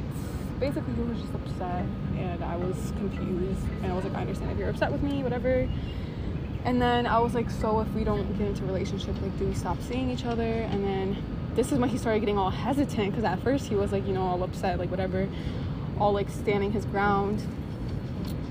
[0.60, 1.86] basically he was just upset
[2.18, 5.22] and I was confused and I was like I understand if you're upset with me
[5.24, 5.68] whatever
[6.66, 9.46] and then I was like so if we don't get into a relationship like do
[9.46, 11.18] we stop seeing each other and then
[11.56, 14.14] this is when he started getting all hesitant because at first he was like you
[14.14, 15.28] know all upset like whatever
[16.00, 17.46] all like standing his ground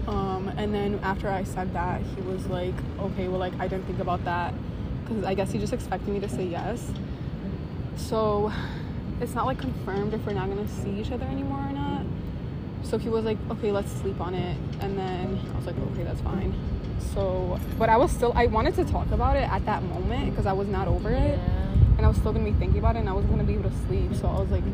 [0.07, 3.85] Um, and then after I said that, he was like, okay, well, like, I didn't
[3.87, 4.53] think about that.
[5.05, 6.91] Because I guess he just expected me to say yes.
[7.97, 8.53] So
[9.21, 11.92] it's not like confirmed if we're not gonna see each other anymore or not.
[12.83, 14.57] So he was like, okay, let's sleep on it.
[14.81, 16.55] And then I was like, okay, that's fine.
[17.15, 20.47] So, but I was still, I wanted to talk about it at that moment because
[20.47, 21.39] I was not over it.
[21.97, 23.71] And I was still gonna be thinking about it and I wasn't gonna be able
[23.71, 24.15] to sleep.
[24.15, 24.65] So I was like,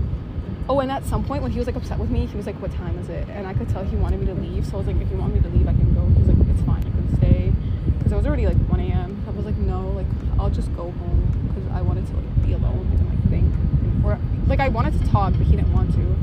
[0.69, 2.61] oh, and at some point when he was like upset with me, he was like,
[2.61, 3.29] what time is it?
[3.29, 4.67] And I could tell he wanted me to leave.
[4.67, 6.07] So I was like, if you want me to leave, I can go.
[6.07, 7.53] He was like, it's fine, I can stay.
[7.99, 9.25] Because it was already like 1 a.m.
[9.27, 10.07] I was like, no, like,
[10.39, 14.05] I'll just go home because I wanted to like be alone and like think.
[14.05, 16.17] Or, like, I wanted to talk, but he didn't want to.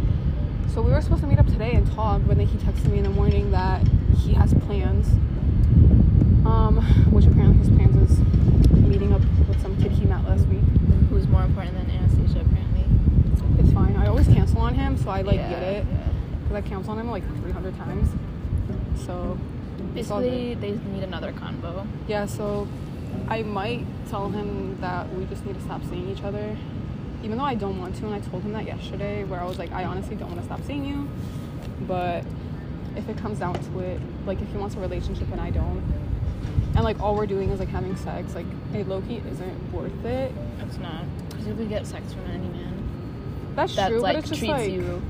[0.73, 2.97] So we were supposed to meet up today and talk, but then he texted me
[2.97, 3.81] in the morning that
[4.17, 5.07] he has plans.
[6.45, 6.77] Um,
[7.11, 8.19] which apparently his plans is
[8.87, 10.59] meeting up with some kid he met last week.
[11.09, 12.83] Who's more important than Anastasia, apparently.
[13.63, 13.95] It's fine.
[13.95, 15.85] I always cancel on him, so I like Yeah, get it.
[15.89, 15.97] yeah.
[16.43, 18.09] Because I cancel on him like 300 times.
[19.05, 19.37] So
[19.93, 21.87] Basically, they need another convo.
[22.07, 22.67] Yeah, so
[23.29, 26.55] I might tell him that we just need to stop seeing each other.
[27.25, 29.57] Even though I don't want to, and I told him that yesterday, where I was
[29.57, 31.09] like, I honestly don't want to stop seeing you.
[31.87, 32.23] But
[32.95, 35.83] if it comes down to it, like if he wants a relationship and I don't,
[36.75, 40.05] and like all we're doing is like having sex, like it low key isn't worth
[40.05, 40.31] it.
[40.61, 41.03] It's not.
[41.29, 44.39] Because you could get sex from any man That's that true, like but it's just
[44.41, 45.01] treats like you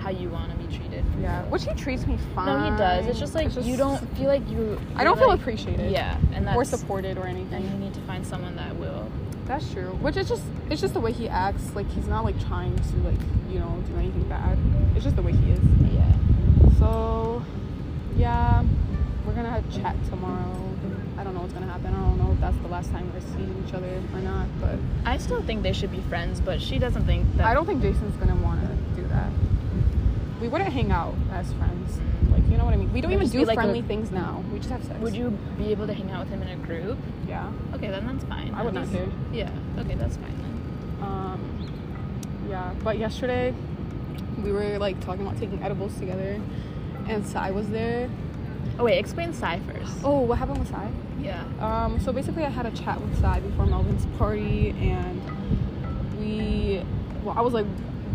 [0.00, 1.04] how you want to be treated.
[1.20, 2.46] yeah, which he treats me fine.
[2.46, 3.06] No, he does.
[3.06, 4.80] It's just like It's just- you don't feel like you.
[4.96, 5.92] I don't feel appreciated.
[5.92, 7.62] Yeah, and that's or supported or anything.
[7.62, 9.01] And you need to find someone that will.
[9.52, 9.90] That's true.
[10.00, 11.74] Which is just it's just the way he acts.
[11.74, 14.56] Like he's not like trying to like, you know, do anything bad.
[14.94, 15.60] It's just the way he is.
[15.92, 16.10] Yeah.
[16.78, 17.44] So
[18.16, 18.64] yeah,
[19.26, 20.56] we're gonna have chat tomorrow.
[21.18, 21.94] I don't know what's gonna happen.
[21.94, 24.78] I don't know if that's the last time we're seeing each other or not, but
[25.04, 27.44] I still think they should be friends, but she doesn't think that.
[27.44, 29.28] I don't think Jason's gonna wanna do that.
[30.42, 32.00] We wouldn't hang out as friends.
[32.32, 32.92] Like you know what I mean?
[32.92, 34.42] We don't It'd even do like a- friendly things now.
[34.52, 34.98] We just have sex.
[34.98, 36.98] Would you be able to hang out with him in a group?
[37.28, 37.48] Yeah.
[37.74, 38.52] Okay, then that's fine.
[38.52, 39.06] I would At not least- care.
[39.32, 39.50] Yeah.
[39.78, 41.08] Okay, that's fine then.
[41.08, 41.72] Um,
[42.48, 43.54] yeah, but yesterday
[44.42, 46.40] we were like talking about taking edibles together,
[47.08, 48.10] and Sai was there.
[48.80, 49.92] Oh wait, explain Sai first.
[50.02, 50.90] Oh, what happened with Sai?
[51.20, 51.44] Yeah.
[51.60, 55.22] Um, so basically, I had a chat with Sai before Melvin's party, and
[56.18, 56.82] we,
[57.22, 57.66] well, I was like,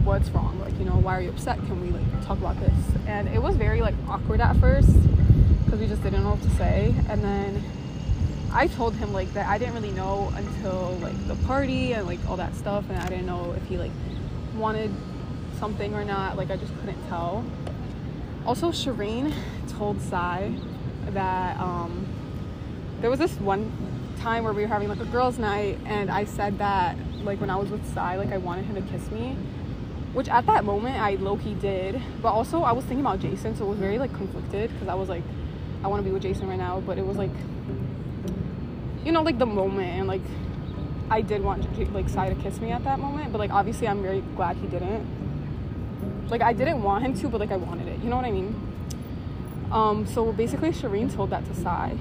[0.08, 0.58] "What's wrong?
[0.62, 1.58] Like, you know, why are you upset?
[1.67, 4.89] Can we like talk about this?" And it was very like awkward at first
[5.65, 7.62] because we just didn't know what to say, and then
[8.52, 12.20] I told him like that I didn't really know until like the party and like
[12.30, 13.91] all that stuff, and I didn't know if he like
[14.56, 14.91] wanted
[15.60, 16.38] something or not.
[16.38, 17.43] Like I just couldn't tell.
[18.46, 19.34] Also, Shireen
[19.67, 20.54] told Sai
[21.10, 22.08] that um,
[23.02, 23.72] there was this one
[24.20, 27.50] time where we were having like a girls' night, and I said that like when
[27.50, 29.36] I was with Sai, like I wanted him to kiss me,
[30.13, 33.56] which at that moment I low key did, but also I was thinking about Jason,
[33.56, 35.24] so it was very like conflicted because I was like,
[35.84, 37.32] I want to be with Jason right now, but it was like,
[39.04, 40.22] you know, like the moment, and like
[41.10, 43.88] I did want J- like Sai to kiss me at that moment, but like obviously
[43.88, 45.06] I'm very glad he didn't.
[46.30, 48.02] Like I didn't want him to, but like I wanted it.
[48.02, 48.56] You know what I mean?
[49.72, 51.98] Um, so basically, Shireen told that to Sai.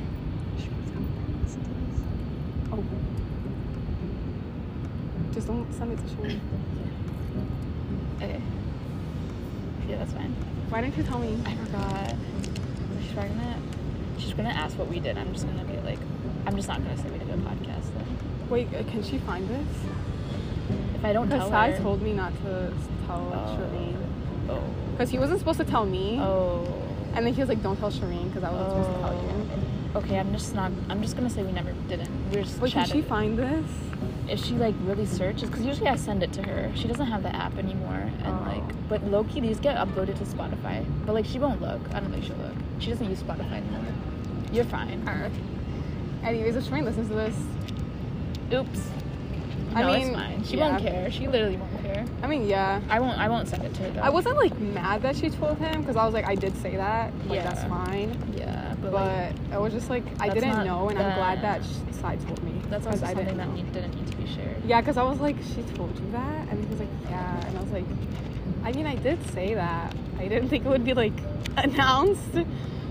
[2.72, 2.84] Oh.
[5.32, 6.40] Just don't send it to Shireen.
[8.16, 8.40] Okay.
[9.88, 10.32] Yeah, that's fine.
[10.68, 11.38] Why didn't you tell me?
[11.44, 12.14] I forgot.
[13.02, 13.56] She's gonna.
[14.18, 15.16] She's gonna ask what we did.
[15.18, 15.98] I'm just gonna be like,
[16.46, 18.06] I'm just not gonna say we did a podcast then.
[18.48, 19.66] Wait, uh, can she find this?
[20.96, 21.78] If I don't tell Sai her.
[21.82, 22.72] told me not to
[23.06, 23.58] tell Oh.
[23.58, 23.96] Shireen.
[24.48, 24.62] Oh.
[24.92, 26.18] Because he wasn't supposed to tell me.
[26.20, 26.64] Oh.
[27.14, 30.00] And then he was like, don't tell Shireen because I wasn't supposed to tell you.
[30.00, 30.72] Okay, I'm just not.
[30.88, 32.10] I'm just gonna say we never didn't.
[32.30, 33.64] We are just Wait, can she find this?
[34.28, 36.70] If she like really searches, because usually I send it to her.
[36.74, 38.42] She doesn't have the app anymore, and Oh.
[38.46, 40.84] like, but low key these get uploaded to Spotify.
[41.04, 41.80] But like, she won't look.
[41.94, 42.54] I don't think she'll look.
[42.78, 43.84] She doesn't use Spotify anymore.
[44.52, 45.02] You're fine.
[45.08, 45.32] Alright.
[46.24, 47.36] Anyways, if Shireen listens to this,
[48.52, 48.90] Oops.
[49.74, 50.44] I No, mean, it's fine.
[50.44, 50.70] She yeah.
[50.70, 51.10] won't care.
[51.10, 52.04] She literally won't care.
[52.22, 52.80] I mean, yeah.
[52.88, 53.18] I won't.
[53.18, 53.90] I won't send it to her.
[53.90, 54.00] Though.
[54.00, 56.76] I wasn't like mad that she told him because I was like, I did say
[56.76, 57.12] that.
[57.26, 57.68] Like, that's Yeah.
[57.68, 58.32] fine.
[58.38, 58.55] Yeah,
[58.90, 61.64] but, But like, I was just like, I didn't know, and I'm glad that- that
[61.64, 62.52] sh- Sai told me.
[62.68, 64.56] That's also I didn't that need, didn't need to be shared.
[64.64, 66.48] Yeah, because I was like, she told you that?
[66.48, 67.46] And he was like, yeah.
[67.46, 67.84] And I was like,
[68.64, 69.94] I mean, I did say that.
[70.18, 71.12] I didn't think it would be like
[71.56, 72.34] announced.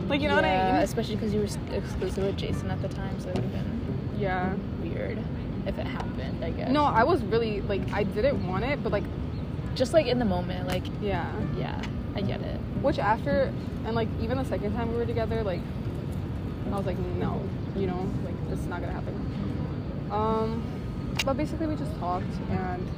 [0.07, 0.81] Like, you know what I Yeah, mean?
[0.83, 4.19] Especially because you were exclusive with Jason at the time, so it would have been
[4.19, 4.53] Yeah.
[4.81, 5.17] weird
[5.67, 6.43] if it happened.
[6.43, 6.71] I guess.
[6.71, 9.03] No, I was really like, I didn't want it, but like,
[9.75, 11.29] just like in the moment, like yeah.
[11.57, 11.81] yeah,
[12.15, 12.59] I get it.
[12.81, 13.51] Which after,
[13.85, 15.61] and like even the second time we were together, like,
[16.73, 17.41] I was like, no,
[17.75, 19.15] you know, like this is not gonna happen.
[20.11, 20.63] Um,
[21.23, 22.89] but basically we just talked, and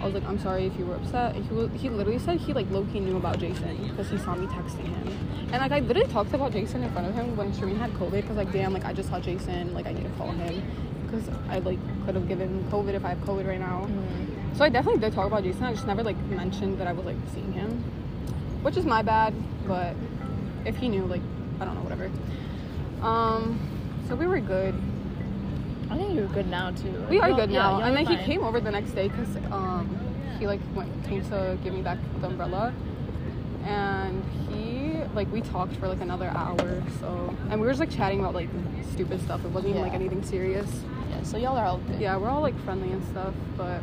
[0.00, 1.34] I was like, I'm sorry if you were upset.
[1.34, 4.18] And he was, he literally said he like low key knew about Jason because he
[4.18, 5.08] saw me texting him.
[5.52, 8.12] And like I literally talked about Jason in front of him when Shireen had COVID
[8.12, 10.62] because like damn like I just saw Jason like I need to call him
[11.04, 13.86] because I like could have given COVID if I have COVID right now.
[13.88, 14.56] Mm.
[14.56, 15.64] So I definitely did talk about Jason.
[15.64, 17.82] I just never like mentioned that I was like seeing him,
[18.62, 19.34] which is my bad.
[19.66, 19.94] But
[20.64, 21.22] if he knew, like
[21.60, 22.10] I don't know, whatever.
[23.02, 23.58] Um,
[24.08, 24.74] so we were good.
[25.90, 26.92] I think you're good now too.
[27.08, 27.78] We are good now.
[27.78, 29.88] you'll and then he came over the next day because um,
[30.38, 32.74] he like went came to give me back the umbrella,
[33.64, 36.82] and he like we talked for like another hour.
[37.00, 38.48] So and we were just like chatting about like
[38.92, 39.44] stupid stuff.
[39.44, 40.68] It wasn't even like anything serious.
[41.10, 42.00] Yeah, so y'all are all good.
[42.00, 43.80] Yeah, we're all like friendly and stuff, but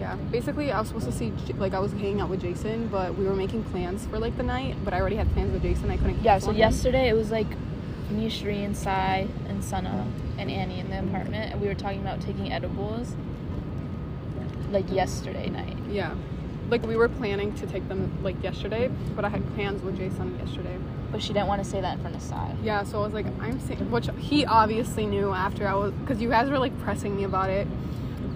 [0.00, 0.16] yeah.
[0.30, 3.26] Basically, I was supposed to see like I was hanging out with Jason, but we
[3.26, 4.76] were making plans for like the night.
[4.84, 5.90] But I already had plans with Jason.
[5.90, 6.22] I couldn't.
[6.22, 6.56] Yeah, so him.
[6.56, 7.48] yesterday it was like
[8.10, 10.06] me, and Sai, and Sana
[10.38, 13.14] and Annie in the apartment, and we were talking about taking edibles.
[14.70, 15.76] Like yesterday night.
[15.90, 16.14] Yeah.
[16.68, 20.38] Like we were planning to take them like yesterday, but I had plans with Jason
[20.38, 20.76] yesterday.
[21.10, 22.54] But she didn't want to say that in front of Sai.
[22.62, 26.20] Yeah, so I was like, I'm saying, which he obviously knew after I was, because
[26.20, 27.66] you guys were like pressing me about it,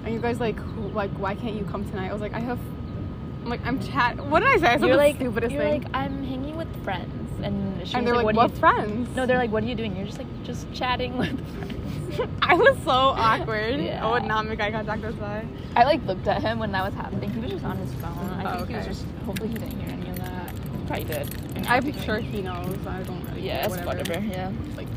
[0.04, 0.56] and you guys like,
[0.94, 2.10] like, why can't you come tonight?
[2.10, 2.58] I was like, I have,
[3.42, 4.16] I'm like, I'm chat.
[4.18, 4.66] What did I say?
[4.66, 5.82] I said You're the like, stupidest you're thing.
[5.82, 9.16] like, I'm hanging with friends, and Shireen's and they're like, what, what, you friends?
[9.16, 9.96] No, they're like, what are you doing?
[9.96, 12.30] You're just like, just chatting with friends.
[12.42, 13.80] I was so awkward.
[13.80, 14.06] Yeah.
[14.06, 15.46] I would not make eye contact with Sai.
[15.74, 17.30] I like looked at him when that was happening.
[17.30, 18.28] He was just on his phone.
[18.30, 19.06] I Oh, think he was oh, just.
[19.24, 20.54] Hopefully, he didn't hear any of that.
[20.86, 21.66] Probably did.
[21.66, 22.76] I'm sure he knows.
[22.86, 24.20] I don't really Yeah, it's whatever.
[24.20, 24.52] Yeah.
[24.76, 24.88] Like,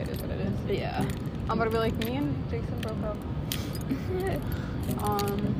[0.00, 0.78] it is what it is.
[0.78, 1.04] Yeah.
[1.50, 3.16] I'm gonna be like, me and Jason broke up.
[5.02, 5.54] Um,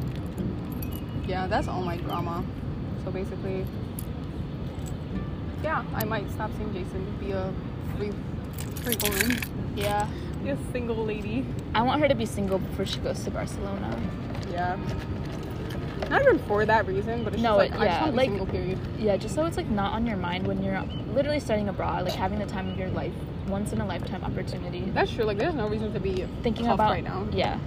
[1.26, 2.44] yeah, that's all my drama.
[3.04, 3.66] So basically,
[5.64, 7.52] yeah, I might stop seeing Jason, be a
[7.96, 8.12] free,
[8.82, 9.38] free woman,
[9.76, 10.06] yeah.
[10.44, 11.44] be a single lady.
[11.74, 13.98] I want her to be single before she goes to Barcelona.
[14.50, 14.76] Yeah.
[16.08, 18.10] Not even for that reason, but it's No, just like it- I yeah, just to
[18.12, 18.46] be like- single.
[18.46, 18.78] Period.
[18.98, 20.80] Yeah, just so it's like not on your mind when you're
[21.14, 23.12] literally studying abroad, like having the time of your life,
[23.48, 24.82] once in a lifetime opportunity.
[24.94, 25.24] That's true.
[25.24, 27.58] Like, there's no reason to be Thinking about right now, Yeah.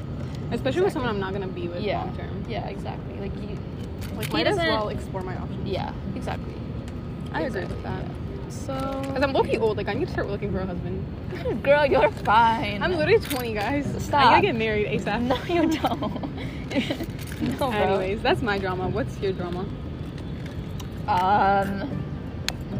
[0.51, 1.99] Especially with someone I'm not gonna be with Yeah.
[2.03, 2.45] long term.
[2.47, 3.19] Yeah, exactly.
[3.19, 3.57] Like you.
[4.15, 5.67] Like, He might as well explore my options.
[5.67, 6.53] Yeah, exactly.
[7.33, 8.03] I agree with that.
[8.49, 8.73] So.
[8.73, 9.77] Cause I'm low-key old.
[9.77, 11.05] Like, I need to start looking for a husband.
[11.63, 12.81] Girl, you're fine.
[12.81, 13.85] I'm literally 20, guys.
[14.03, 14.21] Stop.
[14.21, 15.21] I gotta get married ASAP.
[15.21, 17.59] No, you don't.
[17.59, 17.71] no.
[17.71, 18.89] Anyways, that's my drama.
[18.89, 19.65] What's your drama?
[21.07, 22.03] Um,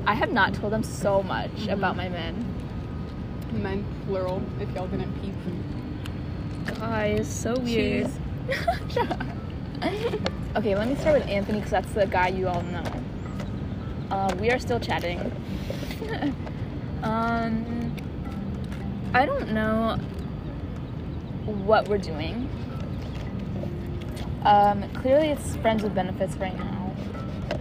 [0.06, 1.70] I have not told them so much Mm-hmm.
[1.70, 2.46] about my men.
[3.54, 5.34] Men, plural, if y'all didn't peep.
[6.78, 8.10] Guys, so weird.
[10.56, 12.84] Okay, let me start with Anthony because that's the guy you all know.
[14.10, 15.20] Uh, we are still chatting.
[17.04, 17.96] um,
[19.14, 19.98] I don't know
[21.46, 22.50] what we're doing.
[24.44, 26.79] Um, clearly it's friends with benefits right now,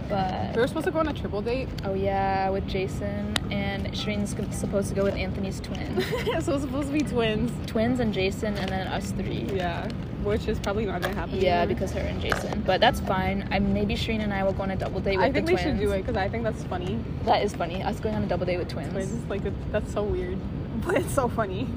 [0.09, 1.69] but We were supposed to go on a triple date.
[1.85, 6.01] oh yeah, with Jason and Shireen's g- supposed to go with Anthony's twin,
[6.41, 7.51] so it's supposed to be twins.
[7.67, 9.47] twins and Jason, and then us three.
[9.53, 9.87] Yeah.
[10.23, 11.35] Which is probably not gonna happen.
[11.39, 11.67] Yeah, anymore.
[11.75, 12.61] because her and Jason.
[12.65, 13.47] But that's fine.
[13.51, 15.53] I maybe Shireen and I will go on a double date with I think the
[15.55, 15.79] they twins.
[15.79, 16.99] should do it because I think that's funny.
[17.23, 17.81] That is funny.
[17.83, 18.91] Us going on a double date with twins.
[18.91, 20.37] Twins, like it- that's so weird,
[20.85, 21.67] but it's so funny.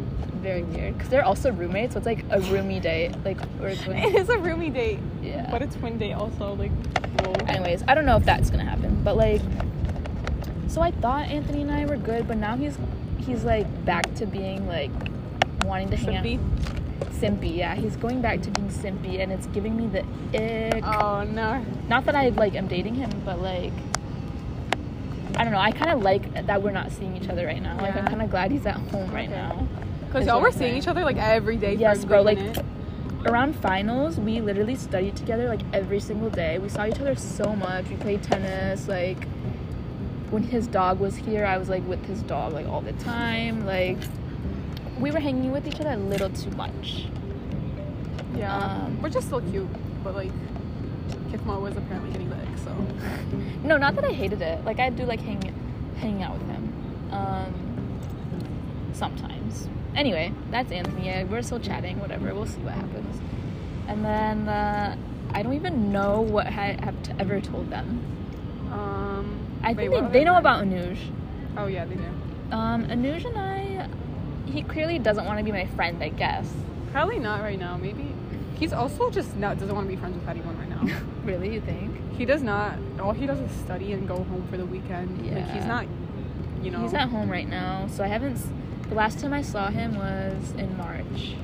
[0.42, 0.94] Very weird.
[0.94, 3.14] Because they're also roommates, so it's like a roomy date.
[3.24, 4.16] Like we're It going.
[4.16, 5.48] is a roomy date, Yeah.
[5.48, 6.54] but a twin date also.
[6.54, 6.72] Like.
[7.48, 9.40] Anyways, I don't know if that's gonna happen, but like.
[10.68, 12.78] So I thought Anthony and I were good, but now he's
[13.18, 14.90] he's like back to being like
[15.64, 16.38] wanting to hang Simpy?
[16.38, 17.12] out.
[17.12, 17.74] Simpy, yeah.
[17.74, 20.00] He's going back to being simpy, and it's giving me the
[20.36, 20.84] ick.
[20.84, 21.64] Oh no.
[21.88, 23.72] not that I like am dating him, but like
[25.36, 25.58] I don't know.
[25.60, 27.76] I kind of like that we're not seeing each other right now.
[27.80, 29.36] Like I'm kind of glad he's at home right Okay.
[29.36, 29.66] now.
[30.06, 31.74] Because y'all were seeing each other like every day.
[31.74, 32.64] Yes, for a bro, like, minute.
[33.24, 36.58] Around finals, we literally studied together like every single day.
[36.58, 37.88] We saw each other so much.
[37.88, 38.88] We played tennis.
[38.88, 39.24] Like
[40.30, 43.64] when his dog was here, I was like with his dog like all the time.
[43.64, 43.98] Like
[44.98, 47.06] we were hanging with each other a little too much.
[48.36, 49.68] yeah, um, we're just still cute,
[50.02, 50.32] but like,
[51.30, 52.74] Kithma was apparently getting ick, so.
[53.64, 54.64] No, not that I hated it.
[54.64, 55.54] Like I do like hanging
[55.96, 56.72] hanging out with him.
[57.12, 57.54] Um
[58.92, 59.68] sometimes.
[59.94, 61.06] Anyway, that's Anthony.
[61.06, 62.34] Yeah, we're still chatting, whatever.
[62.34, 63.20] We'll see what happens.
[63.88, 64.96] And then uh,
[65.32, 68.02] I don't even know what I have t- ever told them.
[68.72, 70.96] Um, I think what they, they know about Anuj.
[71.56, 72.04] Oh yeah, they do.
[72.52, 73.88] Um, Anuj and I,
[74.50, 76.50] he clearly doesn't want to be my friend, I guess.
[76.90, 77.76] Probably not right now.
[77.76, 78.14] Maybe
[78.54, 81.02] he's also just not doesn't want to be friends with anyone right now.
[81.24, 82.02] really, you think?
[82.12, 82.78] he does not.
[83.00, 85.26] All he does is study and go home for the weekend.
[85.34, 85.86] Like he's not.
[86.62, 86.80] You know.
[86.80, 88.38] He's at home right now, so I haven't.
[88.92, 91.34] The last time I saw him was in March.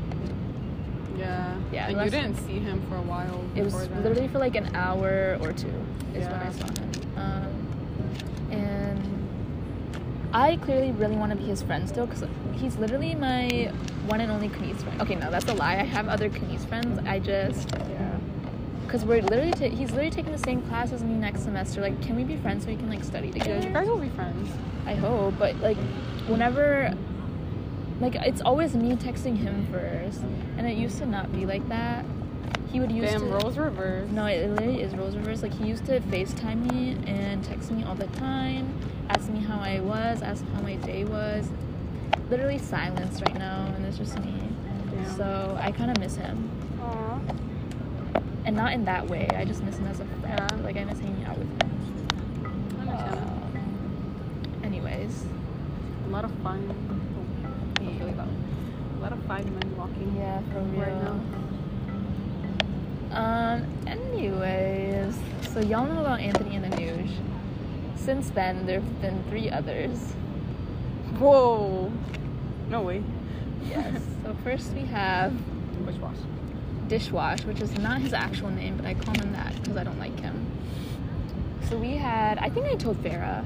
[1.17, 1.55] Yeah.
[1.73, 3.43] Yeah, And you didn't see him for a while.
[3.55, 4.03] It was that.
[4.03, 5.73] literally for like an hour or two
[6.15, 6.91] is when I saw him.
[7.17, 9.29] Um, and
[10.35, 12.23] I clearly really want to be his friend still because
[12.53, 13.73] he's literally my
[14.09, 15.01] one and only Kanice friend.
[15.01, 15.77] Okay, no, that's a lie.
[15.79, 17.01] I have other Kanice friends.
[17.09, 18.15] I just Yeah.
[18.85, 21.81] because we're literally ta- he's literally taking the same class as me next semester.
[21.81, 23.69] Like, can we be friends so we can like study Yeah, together?
[23.69, 24.51] you guys will be friends.
[24.85, 25.79] I hope, but like
[26.27, 26.93] whenever
[28.01, 30.21] like it's always me texting him first,
[30.57, 32.05] and it used to not be like that.
[32.71, 34.13] He would use Damn, to roles reversed.
[34.13, 35.43] no, it literally is roles reverse.
[35.43, 38.79] Like he used to FaceTime me and text me all the time,
[39.09, 41.49] ask me how I was, ask how my day was.
[42.31, 44.35] Literally silenced right now, and it's just me.
[44.91, 45.17] Damn.
[45.17, 46.51] So I kind of miss him,
[46.83, 47.19] Aw.
[48.45, 49.27] and not in that way.
[49.35, 50.25] I just miss him as a friend.
[50.27, 50.49] Yeah.
[50.63, 51.69] Like I miss hanging out with him.
[54.63, 55.25] Anyways,
[56.07, 56.98] A lot of fine.
[59.29, 60.17] A lot of fine men walking.
[60.17, 60.81] yeah, for real.
[60.81, 61.03] Right
[63.11, 63.57] now.
[63.57, 63.67] Um.
[63.87, 65.19] Anyways,
[65.53, 67.11] so y'all know about Anthony and Anuj.
[67.97, 69.99] Since then, there've been three others.
[71.19, 71.93] Whoa.
[72.69, 73.03] No way.
[73.67, 74.01] Yes.
[74.23, 76.17] so first we have Which wash?
[76.89, 79.99] Dishwash, which is not his actual name, but I call him that because I don't
[79.99, 80.47] like him.
[81.69, 83.45] So we had, I think I told Farah.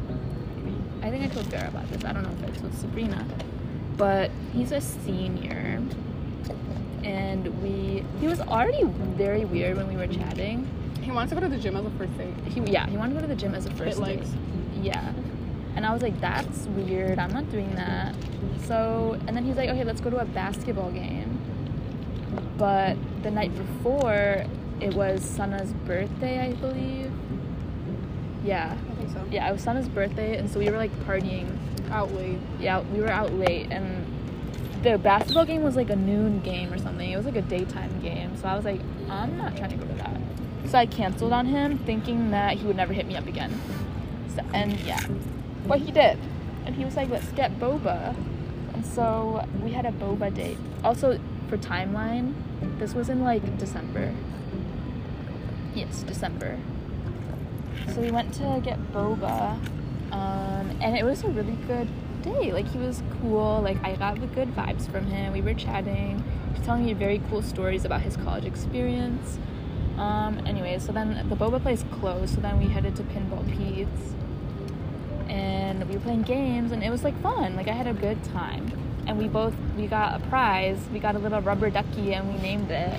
[1.02, 2.04] I think I told Farah about this.
[2.04, 3.26] I don't know if I told Sabrina,
[3.96, 5.80] but he's a senior,
[7.04, 10.68] and we he was already very weird when we were chatting.
[11.00, 12.34] He wants to go to the gym as a first date.
[12.48, 14.18] He yeah, he wanted to go to the gym as a first Fit date.
[14.18, 14.30] legs.
[14.80, 15.12] Yeah.
[15.74, 17.18] And I was like, that's weird.
[17.18, 18.14] I'm not doing that.
[18.64, 21.38] So, and then he's like, okay, let's go to a basketball game.
[22.58, 24.44] But the night before,
[24.80, 27.10] it was Sana's birthday, I believe.
[28.44, 28.76] Yeah.
[28.90, 29.24] I think so.
[29.30, 31.56] Yeah, it was Sana's birthday, and so we were like partying.
[31.90, 32.38] Out late.
[32.60, 34.06] Yeah, we were out late, and
[34.82, 37.10] the basketball game was like a noon game or something.
[37.10, 38.36] It was like a daytime game.
[38.36, 40.16] So I was like, I'm not trying to go to that.
[40.68, 43.60] So I canceled on him, thinking that he would never hit me up again.
[44.34, 45.04] So, and yeah,
[45.66, 46.18] but he did.
[46.64, 48.16] And he was like, let's get boba.
[48.72, 50.58] And so we had a boba date.
[50.82, 52.34] Also, for timeline,
[52.78, 54.14] this was in like December.
[55.74, 56.58] Yes, December.
[57.88, 59.58] So we went to get boba,
[60.12, 61.88] um, and it was a really good
[62.22, 62.52] day.
[62.52, 63.60] Like he was cool.
[63.62, 65.32] Like I got the good vibes from him.
[65.32, 66.22] We were chatting.
[66.52, 69.38] He was telling me very cool stories about his college experience.
[69.98, 72.34] Um, anyway, so then the boba place closed.
[72.34, 74.14] So then we headed to Pinball Pete's,
[75.28, 77.56] and we were playing games, and it was like fun.
[77.56, 78.70] Like I had a good time,
[79.06, 80.78] and we both we got a prize.
[80.92, 82.98] We got a little rubber ducky, and we named it.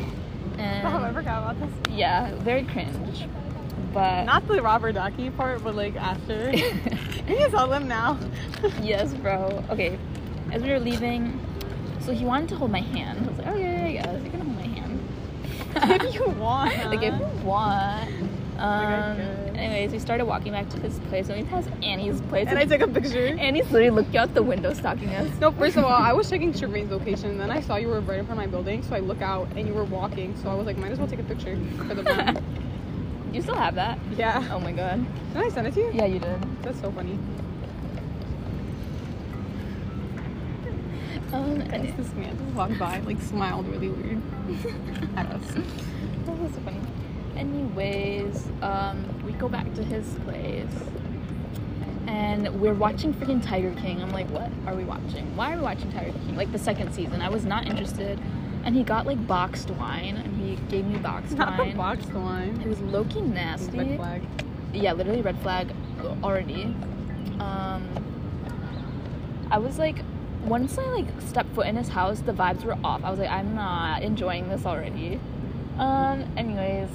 [0.58, 1.92] And Oh, I forgot about this.
[1.96, 3.28] yeah, very cringe.
[3.94, 6.52] But Not the Robert Ducky part, but like after.
[6.56, 6.64] you
[7.38, 8.18] can tell them now.
[8.82, 9.64] yes, bro.
[9.70, 9.98] Okay,
[10.52, 11.40] as we were leaving,
[12.02, 13.20] so he wanted to hold my hand.
[13.24, 15.00] I was like, oh yeah, yeah, yeah, you can hold my hand.
[16.06, 16.74] if you want.
[16.86, 18.10] like if you want.
[18.60, 19.18] I Um.
[19.18, 19.58] could.
[19.58, 22.48] anyways, we started walking back to his place, and we passed Annie's place.
[22.48, 23.28] And I took a picture.
[23.40, 25.28] Annie's literally looking out the window, stalking us.
[25.40, 28.00] No, first of all, I was checking Shireen's location, and then I saw you were
[28.00, 30.50] right in front of my building, so I look out and you were walking, so
[30.50, 32.42] I was like, might as well take a picture for the.
[33.34, 33.98] You still have that?
[34.16, 34.48] yeah.
[34.52, 35.04] Oh my god.
[35.34, 35.92] Did I send it to you?
[35.94, 36.40] Yeah, you did.
[36.64, 37.18] That's so funny.
[41.34, 41.62] Um.
[41.62, 44.22] And this man just walked by, like smiled really weird
[45.18, 45.48] at us.
[46.26, 46.80] That was so funny.
[47.36, 50.68] Anyways, um, we go back to his place,
[52.06, 54.00] and we're watching freaking Tiger King.
[54.04, 55.36] I'm like, what are we watching?
[55.36, 56.36] Why are we watching Tiger King?
[56.36, 57.20] Like the second season.
[57.24, 58.20] I was not interested,
[58.64, 61.76] and he got like boxed wine, and he gave me boxed Not wine.
[61.78, 62.62] boxed wine.
[62.62, 63.78] It was low key nasty.
[63.78, 64.22] Red flag.
[64.74, 65.72] Yeah, literally red flag
[66.24, 66.64] already.
[67.40, 67.88] Um,
[69.52, 70.00] I was like,
[70.46, 73.04] once I like stepped foot in his house, the vibes were off.
[73.04, 75.20] I was like, I'm not enjoying this already.
[75.78, 76.90] Um, anyways,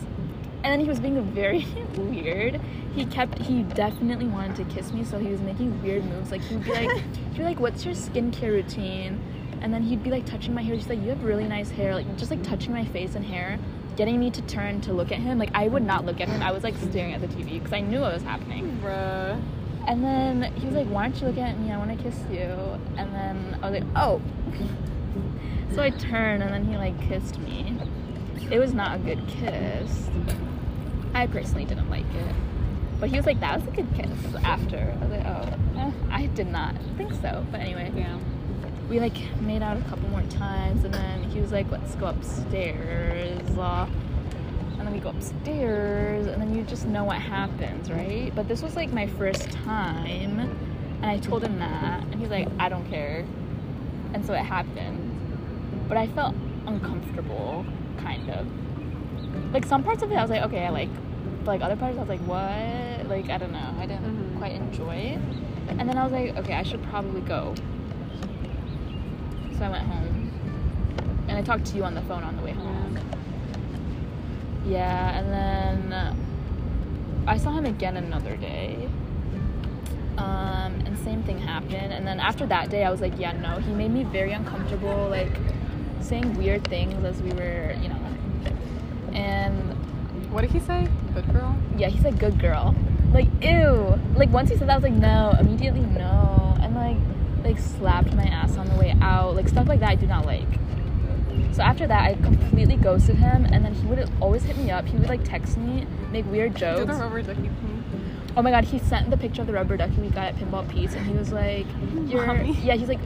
[0.65, 1.67] and then he was being very
[1.97, 2.61] weird.
[2.95, 6.31] He kept, he definitely wanted to kiss me, so he was making weird moves.
[6.33, 6.91] Like he would be like,
[7.33, 9.21] he'd be like, "What's your skincare routine?"
[9.61, 10.75] And then he'd be like touching my hair.
[10.75, 13.59] He's like, "You have really nice hair." Like just like touching my face and hair,
[13.97, 15.39] getting me to turn to look at him.
[15.39, 16.43] Like I would not look at him.
[16.43, 18.81] I was like staring at the TV because I knew what was happening.
[18.83, 19.41] Bruh.
[19.87, 21.73] And then he was like, Why don't you look at me?
[21.73, 22.41] I want to kiss you.
[22.97, 24.21] And then I was like, Oh.
[25.75, 27.75] so I turned and then he like kissed me.
[28.51, 30.09] It was not a good kiss.
[31.15, 32.35] I personally didn't like it.
[33.01, 34.95] But he was like, That was a good kiss after.
[35.01, 35.79] I was like, Oh.
[35.79, 37.45] eh, I did not think so.
[37.51, 38.21] But anyway, Damn.
[38.89, 42.07] We like made out a couple more times and then he was like, Let's go
[42.07, 43.41] upstairs.
[43.59, 43.87] Uh,
[44.79, 48.63] and then we go upstairs and then you just know what happens right but this
[48.63, 52.89] was like my first time and i told him that and he's like i don't
[52.89, 53.27] care
[54.15, 56.33] and so it happened but i felt
[56.69, 57.65] uncomfortable,
[57.99, 58.47] kind of.
[59.53, 60.91] Like some parts of it, I was like, okay, I like.
[61.45, 63.09] But like other parts, I was like, what?
[63.09, 64.39] Like I don't know, I didn't Mhm.
[64.39, 65.21] quite enjoy it.
[65.69, 67.55] And then I was like, okay, I should probably go.
[69.59, 70.31] So I went home,
[71.29, 72.99] and I talked to you on the phone on the way home.
[74.67, 76.15] Yeah, and then uh,
[77.27, 78.89] I saw him again another day.
[80.19, 81.93] Um, and same thing happened.
[81.93, 83.59] And then after that day, I was like, yeah, no.
[83.61, 85.31] He made me very uncomfortable, like
[86.01, 88.01] saying weird things as we were, you know.
[89.13, 89.73] And
[90.33, 90.89] What did he say?
[91.15, 91.57] Good girl.
[91.77, 92.75] yeah, he said good girl.
[93.13, 93.99] Like ew.
[94.17, 95.35] Like once he said that, I was like no.
[95.41, 96.57] Immediately no.
[96.61, 96.97] And like
[97.45, 99.35] like slapped my ass on the way out.
[99.37, 100.47] Like stuff like that, I do not like.
[101.53, 104.87] So after that, I completely ghosted him, and then he would always hit me up.
[104.87, 106.87] He would like text me, make weird jokes.
[106.87, 107.51] the rubber ducky.
[108.37, 110.69] Oh my god, he sent the picture of the rubber ducky we got at Pinball
[110.69, 111.67] Pete's, and he was like,
[112.07, 112.53] "You're Mommy.
[112.63, 113.01] yeah." He's like,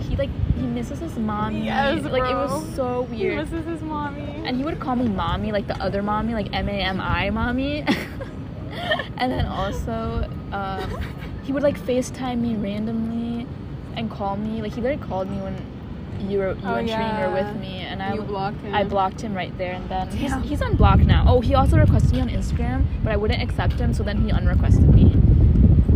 [0.00, 1.64] he like he misses his mommy.
[1.64, 2.74] Yes, like it was bro.
[2.74, 3.36] so He weird.
[3.50, 4.42] misses his mommy.
[4.44, 7.30] and he would call me mommy, like the other mommy, like M A M I
[7.30, 7.84] mommy.
[9.16, 11.00] and then also, um,
[11.46, 13.46] he would like FaceTime me randomly
[13.96, 14.60] and call me.
[14.60, 15.54] Like he literally called me when
[16.28, 18.74] you were you Oh, and Shireen were with me, and I You blocked him.
[18.74, 20.08] I blocked him right there and then.
[20.10, 21.24] He's, he's unblocked now.
[21.28, 24.32] Oh, he also requested me on Instagram, but I wouldn't accept him, so then he
[24.32, 25.12] unrequested me.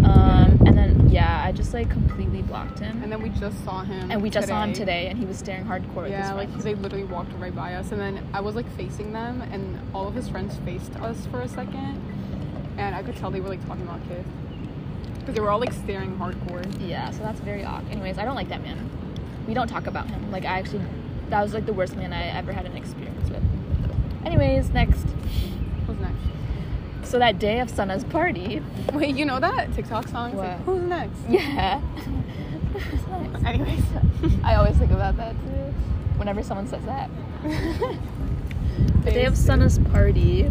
[0.04, 3.02] Um, and then yeah, I just like completely blocked him.
[3.02, 4.08] And then we just saw him.
[4.08, 6.64] And we just saw him today, and he was staring hardcore at Yeah, like friends.
[6.64, 10.06] they literally walked right by us, and then I was like facing them, and all
[10.06, 12.00] of his friends faced us for a second,
[12.78, 14.28] and I could tell they were like talking about kids
[15.20, 16.64] because they were all like staring hardcore.
[16.86, 17.88] Yeah, so that's very odd.
[17.90, 18.90] Anyways, I don't like that man.
[19.46, 20.30] We don't talk about him.
[20.30, 20.82] Like I actually,
[21.28, 23.42] that was like the worst man I ever had an experience with.
[24.24, 25.06] Anyways, next.
[25.86, 27.08] Who's next?
[27.08, 28.62] So that day of Sana's party.
[28.92, 30.36] Wait, you know that TikTok song?
[30.36, 30.58] Like?
[30.64, 31.18] Who's next?
[31.28, 31.80] Yeah.
[31.80, 33.44] Who's next?
[33.44, 33.82] Anyways,
[34.44, 35.74] I always think about that too.
[36.18, 37.10] Whenever someone says that.
[39.04, 40.50] The day of Sana's party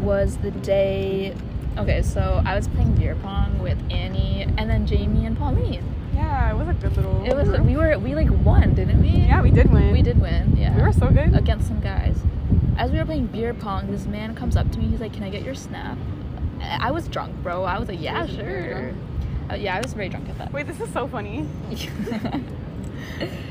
[0.00, 1.34] was the day.
[1.80, 5.82] Okay, so I was playing beer pong with Annie and then Jamie and Pauline.
[6.14, 7.24] Yeah, it was a good little.
[7.24, 7.62] It was group.
[7.62, 9.08] we were we like won, didn't we?
[9.08, 9.90] Yeah, we did win.
[9.90, 10.58] We did win.
[10.58, 10.76] Yeah.
[10.76, 11.34] We were so good.
[11.34, 12.18] against some guys.
[12.76, 14.88] As we were playing beer pong, this man comes up to me.
[14.88, 15.96] He's like, "Can I get your snap?"
[16.60, 17.64] I was drunk, bro.
[17.64, 18.92] I was like, "Yeah, sure."
[19.50, 20.52] Uh, yeah, I was very drunk at that.
[20.52, 21.48] Wait, this is so funny.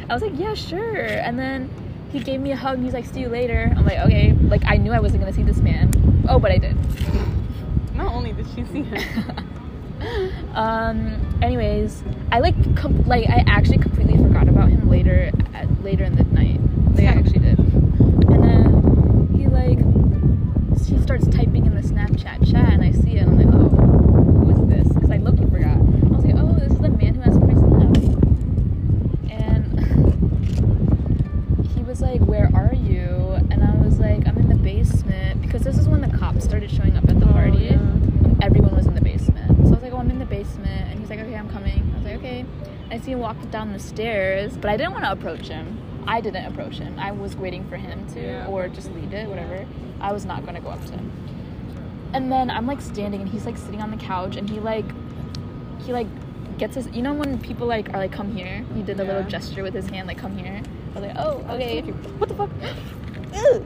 [0.08, 1.68] I was like, "Yeah, sure." And then
[2.12, 2.76] he gave me a hug.
[2.76, 5.34] and He's like, "See you later." I'm like, "Okay." Like I knew I wasn't gonna
[5.34, 5.92] see this man.
[6.30, 6.78] Oh, but I did.
[8.00, 9.04] Not only did she see him,
[10.56, 11.18] um.
[11.41, 16.16] Anyways, I like com- like I actually completely forgot about him later at, later in
[16.16, 16.60] the night.
[16.95, 17.60] Like I actually did.
[17.60, 19.80] And then he like
[20.86, 23.22] he starts typing in the Snapchat chat, and I see it.
[23.28, 24.88] And I'm like, oh, who is this?
[24.93, 25.78] Because I looked and forgot.
[25.78, 25.80] I
[26.16, 27.97] was like, oh, this is the man who asked for my snap.
[29.30, 29.80] And
[31.76, 33.38] he was like, where are you?
[33.52, 36.72] And I was like, I'm in the basement because this is when the cops started
[36.72, 37.60] showing up at the Oh, party.
[37.60, 37.80] yeah.
[38.41, 39.47] Everyone was in the basement.
[39.64, 40.91] So I was like, oh, I'm in the basement.
[40.91, 41.91] And he's like, okay, I'm coming.
[41.93, 42.45] I was like, okay.
[42.91, 45.78] I see him walk down the stairs, but I didn't want to approach him.
[46.08, 46.97] I didn't approach him.
[46.97, 48.47] I was waiting for him to, Yeah.
[48.47, 49.66] or just leave it, whatever.
[50.02, 51.12] I was not going to go up to him.
[52.14, 54.86] And then I'm like standing, and he's like sitting on the couch, and he like,
[55.84, 56.08] he like
[56.58, 56.88] gets his.
[56.88, 58.66] You know when people like are like, come here.
[58.74, 60.60] He did the little gesture with his hand, like, come here.
[60.95, 61.82] I was like, oh, okay.
[61.82, 62.50] What the fuck?
[63.36, 63.66] Ew.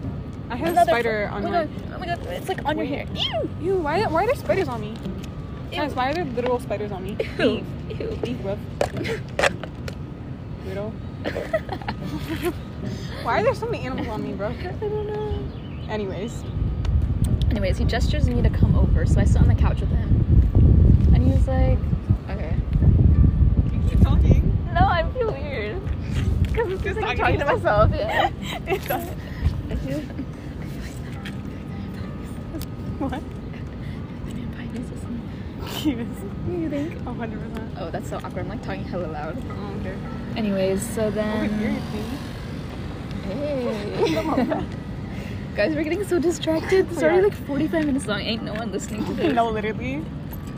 [0.49, 1.65] I had a Another spider fu- on oh my.
[1.65, 1.69] god!
[1.95, 2.19] Oh my god!
[2.27, 3.05] It's like on your hair.
[3.15, 3.49] Ew!
[3.61, 4.93] Ew, why, why are there spiders on me?
[5.74, 5.80] Ew.
[5.80, 7.17] Guys, why are there literal spiders on me?
[7.39, 7.45] Ew.
[7.45, 7.65] Leave.
[7.99, 8.09] Ew.
[8.24, 8.57] Leave, bruv.
[10.65, 10.91] Weirdo.
[13.24, 14.49] Why are there so many animals on me, bro?
[14.49, 15.39] I don't know.
[15.89, 16.43] Anyways.
[17.49, 21.11] Anyways, he gestures me to come over, so I sit on the couch with him.
[21.13, 21.80] And he was like,
[22.30, 22.55] okay.
[23.74, 24.57] You keep talking.
[24.74, 25.82] No, I feel weird.
[26.43, 28.30] Because it's just like talking talking to to myself, yeah.
[28.67, 29.07] It's not-
[29.69, 29.99] I feel
[32.99, 33.24] what?
[35.86, 36.07] Yes.
[36.47, 36.93] You think?
[36.99, 37.59] 100%.
[37.77, 38.39] Oh, that's so awkward.
[38.39, 39.36] I'm like talking hella loud.
[39.49, 40.38] Oh, I don't.
[40.38, 42.03] Anyways, so oh, Over here, then.
[43.23, 44.65] Hey.
[45.55, 46.91] Guys, we're getting so distracted.
[46.91, 48.21] It's already like 45 minutes long.
[48.21, 49.34] Ain't no one listening to this.
[49.34, 50.05] no, literally.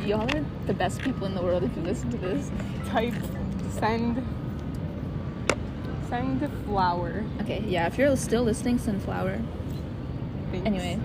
[0.05, 2.51] Y'all are the best people in the world if you listen to this.
[2.88, 3.13] Type
[3.80, 4.26] send.
[6.09, 7.23] Send flower.
[7.41, 9.41] Okay, yeah, if you're still listening, Sunflower.
[10.51, 10.67] Thanks.
[10.67, 10.99] Anyway,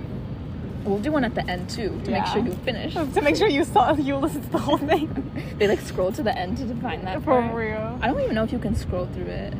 [0.84, 2.94] we'll do one at the end too to make sure you finish.
[3.14, 5.08] To make sure you saw, you listened to the whole thing.
[5.58, 7.54] they like scroll to the end to find that For part.
[7.54, 7.98] real.
[8.02, 9.54] I don't even know if you can scroll through it.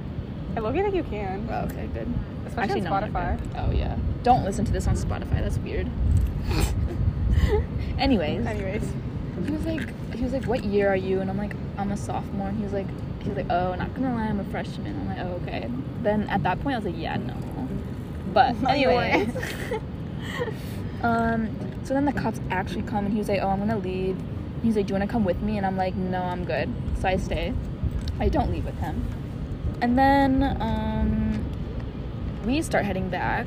[0.57, 1.47] I love you think you can.
[1.51, 2.13] Oh, okay, good.
[2.47, 3.39] Especially no, on Spotify.
[3.39, 3.49] good.
[3.57, 3.97] Oh yeah.
[4.23, 5.41] Don't listen to this on Spotify.
[5.43, 5.89] That's weird.
[7.99, 8.83] Anyways, Anyways.
[9.45, 11.97] he was like he was like what year are you and i'm like i'm a
[11.97, 12.87] sophomore and he was like
[13.23, 15.71] he was like oh not gonna lie i'm a freshman i'm like oh okay
[16.03, 17.35] then at that point i was like yeah no
[18.35, 19.81] but No, you anyway
[21.03, 21.49] um
[21.85, 24.17] so then the cops actually come and he was like oh i'm gonna leave.
[24.63, 25.57] He's like do you want to come with me?
[25.57, 26.73] And i'm like no i'm good.
[27.01, 27.55] So i stay.
[28.19, 29.05] I don't leave with him.
[29.81, 31.45] And then um
[32.45, 33.47] we start heading back.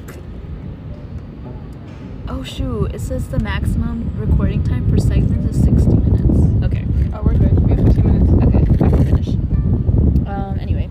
[2.28, 2.94] Oh shoot.
[2.96, 6.66] It says the maximum recording time per segment is 60 minutes.
[6.66, 6.86] Okay.
[7.14, 7.60] Oh, we're good.
[7.64, 8.44] We have 15 minutes.
[8.44, 9.28] okay i can finish.
[10.28, 10.90] Um anyway.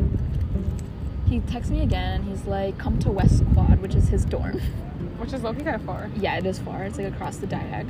[1.29, 4.61] He texts me again and he's like come to west quad which is his dorm
[5.23, 6.11] Which is low-key kind of far.
[6.17, 7.87] yeah it is far it's like across the diag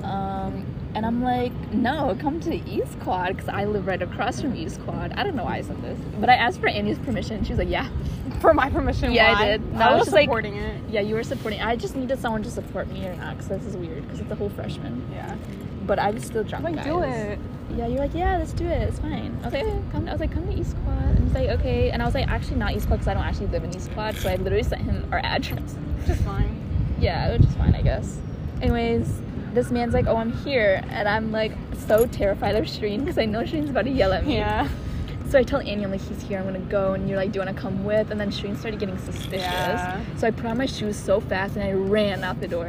[0.00, 0.12] Yeah.
[0.12, 4.40] um and i'm like no come to the east quad because i live right across
[4.42, 6.98] from east quad i don't know why i said this but i asked for annie's
[6.98, 7.88] permission she was like yeah
[8.40, 9.46] For my permission, Yeah, I why?
[9.46, 9.62] did.
[9.74, 10.82] I That was just like- supporting it.
[10.90, 13.64] yeah you were supporting i just needed someone to support me or not because this
[13.64, 15.36] is weird because it's a whole freshman Yeah.
[15.86, 16.84] but i was still drunk Like, guys.
[16.84, 17.38] do it.
[17.76, 18.82] Yeah, you're like, yeah, let's do it.
[18.82, 19.34] It's fine.
[19.40, 20.06] I was like, okay, come.
[20.06, 20.98] I was like, come to East Quad.
[21.16, 21.90] And he's like, okay.
[21.90, 23.90] And I was like, actually not East Quad because I don't actually live in East
[23.92, 24.14] Quad.
[24.16, 25.72] So I literally sent him our address.
[26.00, 26.61] Which is fine.
[27.02, 28.18] Yeah, which is fine, I guess.
[28.60, 29.20] Anyways,
[29.52, 31.52] this man's like, oh, I'm here, and I'm like
[31.86, 34.36] so terrified of Shireen because I know Shireen's about to yell at me.
[34.36, 34.68] Yeah.
[35.28, 36.38] So I tell Annie, I'm like, he's here.
[36.38, 36.92] I'm gonna go.
[36.92, 38.10] And you're like, do you want to come with?
[38.10, 39.40] And then Shireen started getting suspicious.
[39.40, 40.00] Yeah.
[40.16, 42.66] So I put on my shoes so fast and I ran out the door.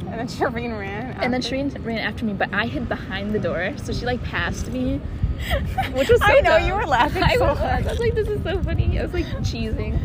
[0.00, 1.12] And then Shireen ran.
[1.22, 1.42] And then.
[1.42, 4.98] Shireen ran after me, but I hid behind the door, so she like passed me,
[5.92, 6.66] which was so I know dumb.
[6.66, 7.86] you were laughing I so was, hard.
[7.86, 8.98] I was like, this is so funny.
[8.98, 10.00] I was like cheesing.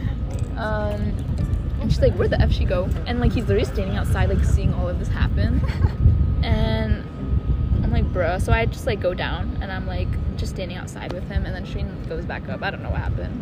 [0.58, 1.14] Um,
[1.84, 2.86] and she's like, where the f she go?
[3.06, 5.60] And like he's literally standing outside, like seeing all of this happen.
[6.42, 7.04] and
[7.84, 8.42] I'm like, bruh.
[8.42, 10.08] So I just like go down, and I'm like
[10.38, 12.64] just standing outside with him, and then Shireen goes back up.
[12.64, 13.42] I don't know what happened.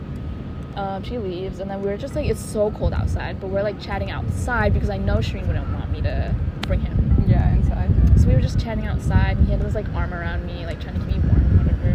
[0.76, 3.80] Um, she leaves, and then we're just like, it's so cold outside, but we're like
[3.80, 7.24] chatting outside because I know Shireen wouldn't want me to bring him.
[7.28, 7.92] Yeah, inside.
[8.20, 10.82] So we were just chatting outside, and he had his like arm around me, like
[10.82, 11.90] trying to keep me warm, whatever.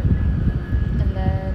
[1.02, 1.46] And then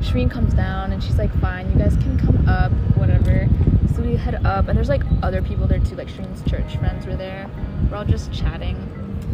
[0.00, 3.48] Shireen comes down, and she's like, "Fine, you guys can come up, whatever."
[3.94, 7.06] So we head up, and there's like other people there too, like Shireen's church friends
[7.06, 7.48] were there.
[7.90, 8.76] We're all just chatting,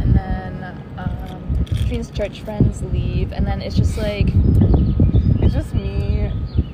[0.00, 0.64] and then
[0.96, 4.28] um, Shireen's church friends leave, and then it's just like
[5.42, 6.32] It's just me.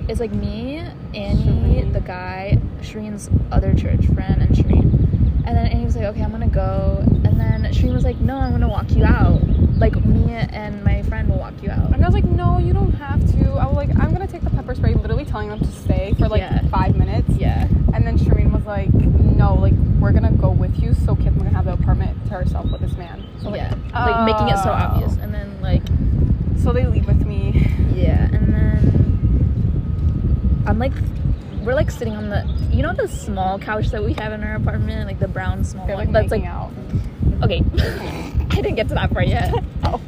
[0.09, 0.79] it's like me,
[1.15, 1.93] Annie, Shireen.
[1.93, 5.20] the guy, Shireen's other church friend, and Shireen.
[5.51, 6.99] And then he was like, okay, I'm gonna go.
[7.25, 9.41] And then Shireen was like, no, I'm gonna walk you out.
[9.79, 11.93] Like, me and my friend will walk you out.
[11.93, 13.49] And I was like, no, you don't have to.
[13.55, 16.29] I was like, I'm gonna take the pepper spray, literally telling them to stay for
[16.29, 16.69] like Yeah.
[16.69, 17.31] five minutes.
[17.31, 17.67] Yeah.
[17.93, 21.51] And then Shireen was like, no, like we're gonna go with you, so Kit's gonna
[21.51, 23.27] have the apartment to herself with this man.
[23.43, 23.75] So like, yeah.
[23.93, 24.75] Like, making it so oh.
[24.75, 25.17] obvious.
[25.17, 25.83] And then, like,
[26.63, 27.67] So they leave with me.
[27.93, 28.29] yeah.
[28.33, 30.93] And then I'm like,
[31.65, 34.57] we're like sitting on the, you know, the small couch that we have in our
[34.57, 35.07] apartment?
[35.07, 36.13] Like the brown small They're one?
[36.13, 36.73] like That's like, out.
[37.43, 37.63] okay.
[38.51, 39.53] I didn't get to that part yet.
[39.85, 40.01] Oh.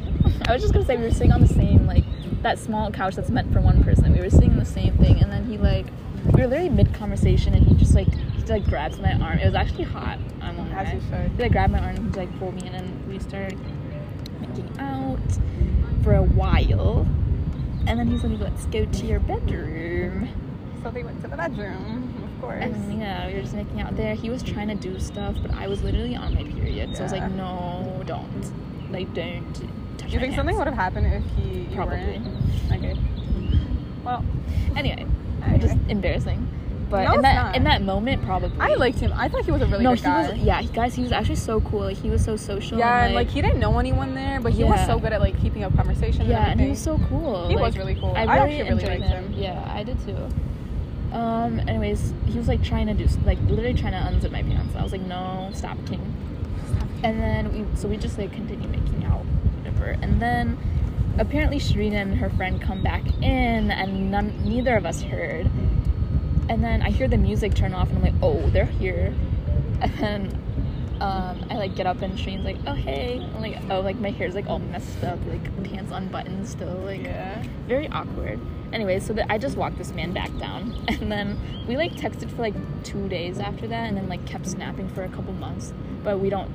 [0.47, 2.03] I was just gonna say we were sitting on the same like
[2.43, 4.13] that small couch that's meant for one person.
[4.13, 5.85] We were sitting in the same thing, and then he like
[6.25, 9.39] we were literally mid conversation, and he just like he like grabs my arm.
[9.39, 10.19] It was actually hot.
[10.41, 11.31] I won't As should.
[11.31, 13.57] He like grabbed my arm and he like pulled me, in, and we started
[14.41, 15.17] making out
[16.03, 17.07] for a while.
[17.87, 20.29] And then he's like, "Let's go to your bedroom."
[20.83, 22.61] So they went to the bedroom, of course.
[22.63, 24.15] And yeah, we were just making out there.
[24.15, 27.03] He was trying to do stuff, but I was literally on my period, so I
[27.03, 29.53] was like, "No, don't, like, don't."
[29.97, 31.95] Touch Do you think something would have happened if he Probably.
[31.97, 32.27] weren't?
[32.71, 32.97] Okay.
[34.03, 34.25] Well,
[34.75, 35.05] Anyway,
[35.43, 35.59] Anyway.
[35.59, 36.47] just embarrassing.
[36.89, 37.55] But No, in that not.
[37.55, 38.59] in that moment, probably.
[38.59, 39.11] I liked him.
[39.15, 40.29] I thought he was a really no, good he guy.
[40.31, 40.37] was.
[40.39, 41.81] Yeah, guys, he was actually so cool.
[41.81, 42.77] Like he was so social.
[42.77, 45.21] yeah, and like, like he didn't know anyone there, but he was so good at
[45.21, 46.27] like keeping up conversation.
[46.27, 47.47] yeah, and and he was so cool.
[47.47, 48.13] He like, was really cool.
[48.15, 49.23] I I actually really liked him.
[49.31, 49.33] him.
[49.33, 50.17] Yeah, I did too.
[51.13, 51.59] Um.
[51.67, 54.75] Anyways, he was like trying to do like literally trying to unzip my pants.
[54.75, 56.01] I was like, no, stop, King.
[57.03, 59.91] And then we so we just like continue making out, whatever.
[60.01, 60.57] And then
[61.19, 65.49] apparently Shireen and her friend come back in, and none neither of us heard.
[66.49, 69.13] And then I hear the music turn off, and I'm like, oh, they're here.
[69.81, 70.43] And then
[71.03, 73.19] um, I like get up, and Shireen's like, oh hey.
[73.35, 77.03] I'm like, oh, like my hair's like all messed up, like pants unbuttoned still, like
[77.03, 77.43] Yeah.
[77.67, 78.39] very awkward.
[78.71, 81.37] Anyway, so that I just walked this man back down, and then
[81.67, 85.03] we like texted for like two days after that, and then like kept snapping for
[85.03, 85.73] a couple months,
[86.03, 86.49] but we don't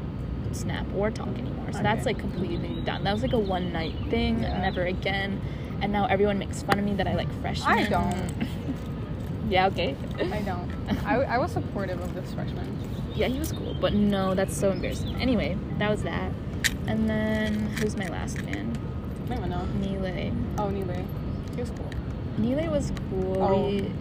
[0.53, 1.71] snap or talk anymore.
[1.73, 3.05] So that's like completely done.
[3.05, 4.61] That was like a one night thing, Yeah.
[4.63, 5.41] never again.
[5.83, 7.79] And now everyone makes fun of me that I like freshmen.
[7.79, 8.49] I don't.
[9.51, 9.95] yeah, okay.
[10.19, 10.69] I don't.
[11.05, 12.77] I, I was supportive of this freshman.
[13.19, 15.17] yeah, he was cool, but no, that's so embarrassing.
[15.17, 16.33] Anyway, that was that.
[16.87, 18.77] And then who's my last man?
[19.31, 19.65] I don't know.
[19.81, 20.33] Nile.
[20.59, 21.05] Oh, Nile.
[21.55, 21.91] He was cool.
[22.39, 23.43] Nile was cool.
[23.43, 23.69] Oh.
[23.69, 23.93] We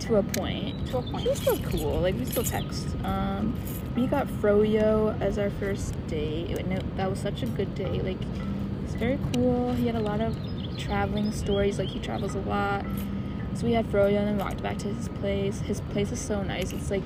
[0.00, 0.86] to a point.
[0.88, 1.22] To a point.
[1.22, 2.00] She was still cool.
[2.00, 2.88] Like we still text.
[3.04, 3.58] Um,
[3.96, 8.00] we got Froyo as our first date, and it, that was such a good day.
[8.02, 8.18] Like
[8.84, 9.72] it's very cool.
[9.74, 10.36] He had a lot of
[10.76, 11.78] traveling stories.
[11.78, 12.84] Like he travels a lot.
[13.54, 15.60] So we had Froyo and then walked back to his place.
[15.60, 16.72] His place is so nice.
[16.72, 17.04] It's like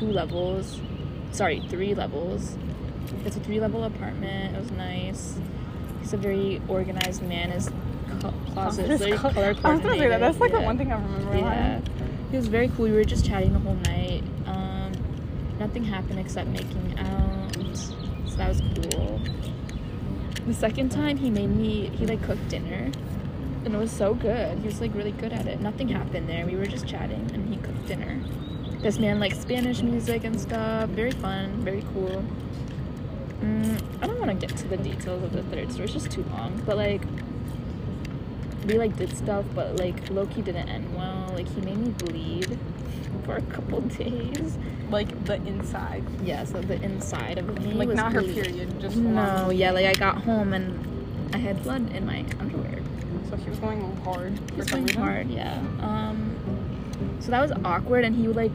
[0.00, 0.80] two levels.
[1.30, 2.56] Sorry, three levels.
[3.24, 4.56] It's a three level apartment.
[4.56, 5.38] It was nice.
[6.00, 7.50] He's a very organized man.
[7.50, 7.70] His
[8.20, 10.20] co- closet is very color I was gonna say that.
[10.20, 11.36] That's like the one thing I remember.
[11.36, 11.80] Yeah.
[12.30, 12.86] He was very cool.
[12.86, 14.22] We were just chatting the whole night.
[14.46, 14.92] Um,
[15.58, 17.76] nothing happened except making out.
[17.76, 19.20] So that was cool.
[20.46, 22.90] The second time he made me, he like cooked dinner.
[23.64, 24.58] And it was so good.
[24.60, 25.60] He was like really good at it.
[25.60, 26.46] Nothing happened there.
[26.46, 28.18] We were just chatting and he cooked dinner.
[28.82, 30.88] This man likes Spanish music and stuff.
[30.90, 32.24] Very fun, very cool.
[33.42, 35.84] Mm, I don't want to get to the details of the third story.
[35.84, 36.62] It's just too long.
[36.64, 37.02] But like,
[38.66, 41.30] we like did stuff, but like low-key didn't end well.
[41.34, 42.58] Like he made me bleed
[43.24, 44.56] for a couple days.
[44.90, 49.22] Like the inside, Yeah, so the inside of me like not her period, just No,
[49.22, 49.54] along.
[49.56, 52.78] yeah, like I got home and I had blood in my underwear.
[53.28, 55.00] So he was going hard He was going reason.
[55.02, 55.62] hard, yeah.
[55.80, 56.34] Um,
[57.20, 58.50] so that was awkward, and he would like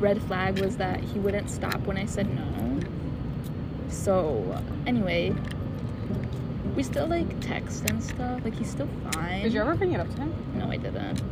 [0.00, 2.80] red flag was that he wouldn't stop when I said no.
[3.88, 5.34] So anyway,
[6.74, 8.44] we still like text and stuff.
[8.44, 9.42] Like he's still fine.
[9.42, 10.34] Did you ever bring it up to him?
[10.54, 11.22] No, I didn't.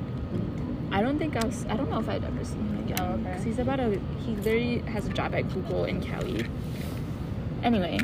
[0.93, 1.65] I don't think I was.
[1.69, 2.97] I don't know if I'd ever seen him again.
[3.01, 3.33] Oh, okay.
[3.35, 4.01] 'cause he's about a.
[4.25, 6.47] He literally has a job at Google in Cali.
[7.63, 7.99] Anyway,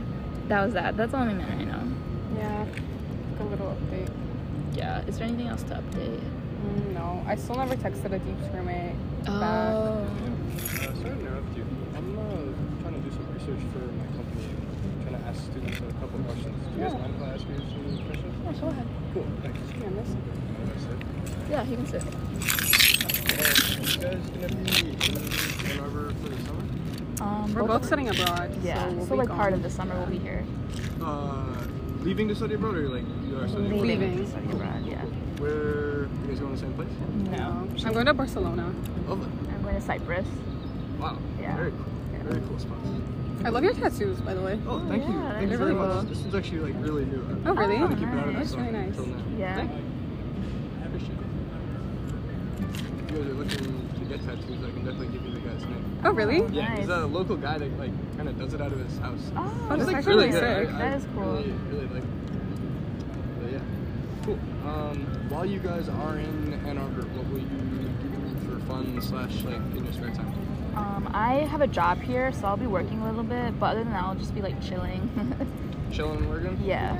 [0.49, 0.97] that was that.
[0.97, 1.83] That's all my man right now.
[2.37, 2.65] Yeah.
[2.65, 4.11] Like a little update.
[4.75, 5.03] Yeah.
[5.07, 6.21] Is there anything else to update?
[6.21, 8.95] Mm, no, I still never texted a deep roommate
[9.25, 9.29] back.
[9.29, 10.07] Oh.
[10.07, 11.65] Uh, sorry to interrupt you.
[11.97, 14.45] I'm uh, trying to do some research for my company.
[14.47, 16.57] I'm trying to ask students a couple questions.
[16.67, 18.35] Do you guys mind if I ask you some questions?
[18.45, 18.87] Yeah, go ahead.
[19.15, 19.59] Cool, thanks.
[19.79, 20.17] Yeah, I miss-
[20.65, 21.51] That's.
[21.51, 22.03] Yeah, he can sit.
[22.03, 22.13] Uh,
[23.81, 26.65] you guys gonna be in Ann Arbor for the summer?
[27.21, 28.57] Um, We're both studying abroad.
[28.63, 28.89] Yeah.
[28.89, 30.45] So, we'll So, be like part of the summer we'll be here.
[31.03, 31.45] Uh,
[32.03, 33.83] leaving to study abroad or like you are studying abroad?
[33.87, 34.17] Leaving.
[34.19, 34.87] to study abroad.
[34.87, 35.05] Yeah.
[35.39, 36.89] Where, you guys going to the same place?
[37.39, 37.69] No.
[37.87, 38.73] I'm going to Barcelona.
[39.09, 39.29] Lovely.
[39.55, 40.27] I'm going to Cyprus.
[40.99, 41.19] Wow.
[41.41, 41.57] Yeah.
[41.57, 41.85] Very cool.
[42.25, 42.89] Very cool spots.
[43.43, 44.59] I love your tattoos, by the way.
[44.68, 45.12] Oh, thank you.
[45.14, 46.01] yeah, Thank you very really much.
[46.03, 46.03] cool.
[46.14, 47.22] This is actually like really new.
[47.22, 47.76] I've Oh, been really?
[47.78, 48.51] trying to keep it out of the nice.
[48.51, 48.88] That's really nice.
[48.99, 49.22] until now.
[49.38, 49.55] Yeah.
[49.57, 49.82] Thank you.
[50.82, 51.16] I appreciate it.
[52.61, 55.62] If you guys are looking to get tattoos, I can definitely give you the guy's
[55.64, 55.99] name.
[56.05, 56.43] Oh, really?
[56.55, 56.78] Yeah, Nice.
[56.80, 59.32] he's a local guy that like kind of does it out of his house.
[59.36, 60.66] Oh, Oh, that's like actually really really good.
[60.66, 60.74] sick.
[60.74, 61.32] I, That I is cool.
[61.32, 62.05] Really, really like.
[63.41, 63.61] But yeah,
[64.24, 64.38] cool.
[64.68, 69.43] Um, while you guys are in Ann Arbor, what will you do for fun slash
[69.45, 70.34] like in your spare time?
[70.77, 73.59] Um, I have a job here, so I'll be working a little bit.
[73.59, 75.09] But other than that, I'll just be like chilling.
[75.93, 76.61] Chilling and working.
[76.64, 76.95] yeah.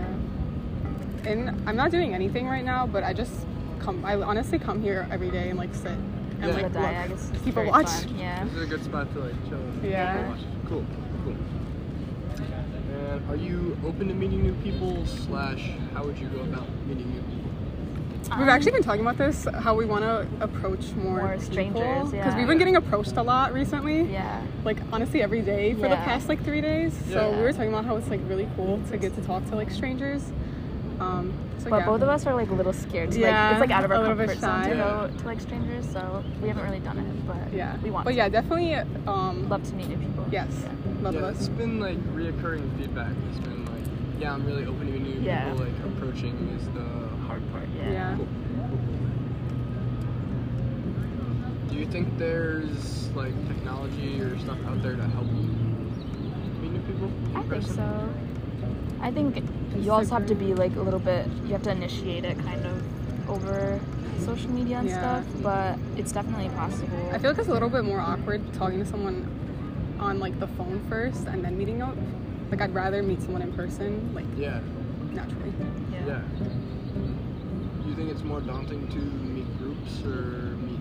[1.25, 3.47] And I'm not doing anything right now, but I just
[3.79, 4.05] come.
[4.05, 6.47] I honestly come here every day and like sit and Yeah.
[6.49, 6.73] The like look.
[6.83, 7.87] diag is People very watch.
[7.89, 8.45] fun, Yeah.
[8.45, 9.59] This is a good spot to like chill.
[9.61, 10.29] and Yeah.
[10.31, 10.41] watch.
[10.69, 10.85] Cool.
[11.25, 11.37] Cool.
[12.93, 15.07] And are you open to meeting new people?
[15.07, 17.50] Slash, how would you go about meeting new people?
[18.39, 22.13] We've actually been talking about this, how we want to approach more, More strangers, Because
[22.13, 22.37] yeah.
[22.37, 24.03] we've been getting approached a lot recently.
[24.03, 24.41] Yeah.
[24.65, 26.97] Like honestly, every day for the past like three days.
[27.09, 27.15] Yeah.
[27.15, 29.57] So we were talking about how it's like really cool to get to talk to
[29.57, 30.23] like strangers.
[31.01, 31.87] Um, so But yeah.
[31.87, 33.11] both of us are like a little scared.
[33.13, 34.71] To, Yeah, like, it's like out of our comfort zone shy.
[34.71, 35.09] to Yeah.
[35.09, 37.27] go to like strangers, so we haven't really done it.
[37.27, 37.77] But Yeah.
[37.83, 38.05] we want.
[38.05, 38.17] But to.
[38.17, 38.75] yeah, definitely.
[39.07, 40.27] Um, love to meet new people.
[40.31, 40.49] Yes.
[40.63, 40.73] Yeah.
[41.03, 41.49] Both yeah, of it's us.
[41.49, 43.13] been like reoccurring feedback.
[43.31, 45.49] It's been like, yeah, I'm really open to new Yeah.
[45.51, 45.65] people.
[45.65, 47.00] Like approaching is the
[47.53, 47.69] hard part.
[47.77, 47.91] Yeah.
[47.93, 48.17] Yeah.
[48.17, 48.27] Cool.
[51.69, 55.43] Do you think there's like technology or stuff out there to help you
[56.61, 57.11] meet new people?
[57.35, 58.09] I think so.
[59.01, 59.43] I think
[59.77, 61.27] you also have to be like a little bit.
[61.45, 63.81] You have to initiate it kind of over
[64.19, 64.99] social media and Yeah.
[65.23, 65.43] stuff.
[65.43, 66.99] But it's definitely possible.
[67.13, 69.27] I feel like it's a little bit more awkward talking to someone
[69.99, 71.97] on like the phone first and then meeting up.
[72.51, 74.61] Like I'd rather meet someone in person, like Yeah.
[75.13, 75.53] naturally.
[75.93, 76.21] Yeah.
[76.39, 76.51] Do you
[78.01, 80.79] think it's more daunting to meet groups or meet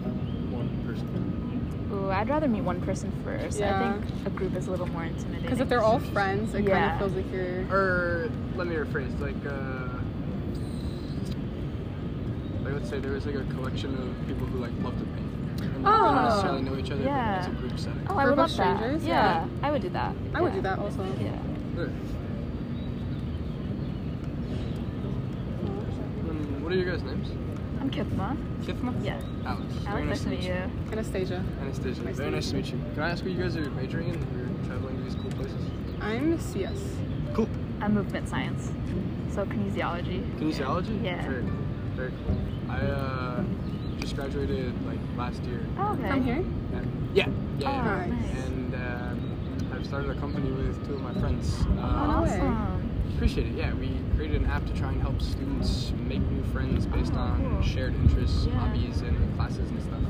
[0.56, 1.90] one person?
[1.92, 3.60] Ooh, I'd rather meet one person first.
[3.60, 3.76] Yeah.
[3.76, 5.42] I think a group is a little more intimidating.
[5.42, 6.80] Because if they're all friends, it Yeah.
[6.80, 7.66] kind of feels like you're.
[7.70, 9.98] Or let me rephrase, like, uh,
[12.64, 15.62] like let's say there was like a collection of people who like love to paint,
[15.76, 15.98] and they Oh.
[15.98, 17.40] don't necessarily know each other, Yeah.
[17.42, 18.02] but it's a group setting.
[18.08, 18.78] oh, I Group would of love that.
[18.78, 19.06] strangers?
[19.06, 19.68] Yeah, Yeah.
[19.68, 20.16] I would do that.
[20.36, 21.04] I would do that also.
[21.20, 21.32] Yeah.
[21.76, 21.92] Good.
[26.30, 27.32] Um, what are your guys' names?
[27.82, 28.38] I'm Kithma.
[28.62, 28.94] Kithma?
[29.04, 29.20] Yeah.
[29.44, 29.74] Alex.
[29.74, 30.92] Very Alex, nice to meet you.
[30.92, 31.44] Anastasia.
[31.62, 32.02] Anastasia.
[32.04, 32.94] Nice Very to nice to meet meet you.
[32.94, 34.20] Can I ask what you guys are majoring in?
[34.38, 35.66] You're traveling to these cool places.
[36.00, 36.78] I'm CS.
[37.34, 37.50] Cool.
[37.82, 38.72] I'm movement science,
[39.32, 40.22] so kinesiology.
[40.38, 41.04] Kinesiology?
[41.04, 41.28] Yeah.
[41.28, 41.52] Very cool.
[41.96, 42.38] Very cool.
[42.70, 43.44] I uh,
[43.94, 45.66] just just graduated like last year.
[45.80, 46.08] Oh, okay.
[46.08, 46.36] From here?
[46.36, 47.68] And, yeah, yeah.
[47.68, 48.06] Oh, yeah.
[48.06, 48.46] nice.
[48.46, 51.62] And um, I've started a company with two of my friends.
[51.62, 52.30] Uh, no way.
[52.30, 52.92] awesome.
[53.16, 53.56] Appreciate it.
[53.56, 57.20] Yeah, we created an app to try and help students make new friends based Oh,
[57.20, 57.62] on cool.
[57.62, 58.60] shared interests, Yeah.
[58.60, 60.02] hobbies, and classes and stuff.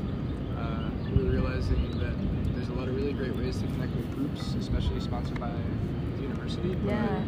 [0.58, 2.14] Uh, we're realizing that
[2.56, 5.52] there's a lot of really great ways to connect with groups, especially sponsored by
[6.16, 6.74] the university.
[6.74, 7.22] but Yeah.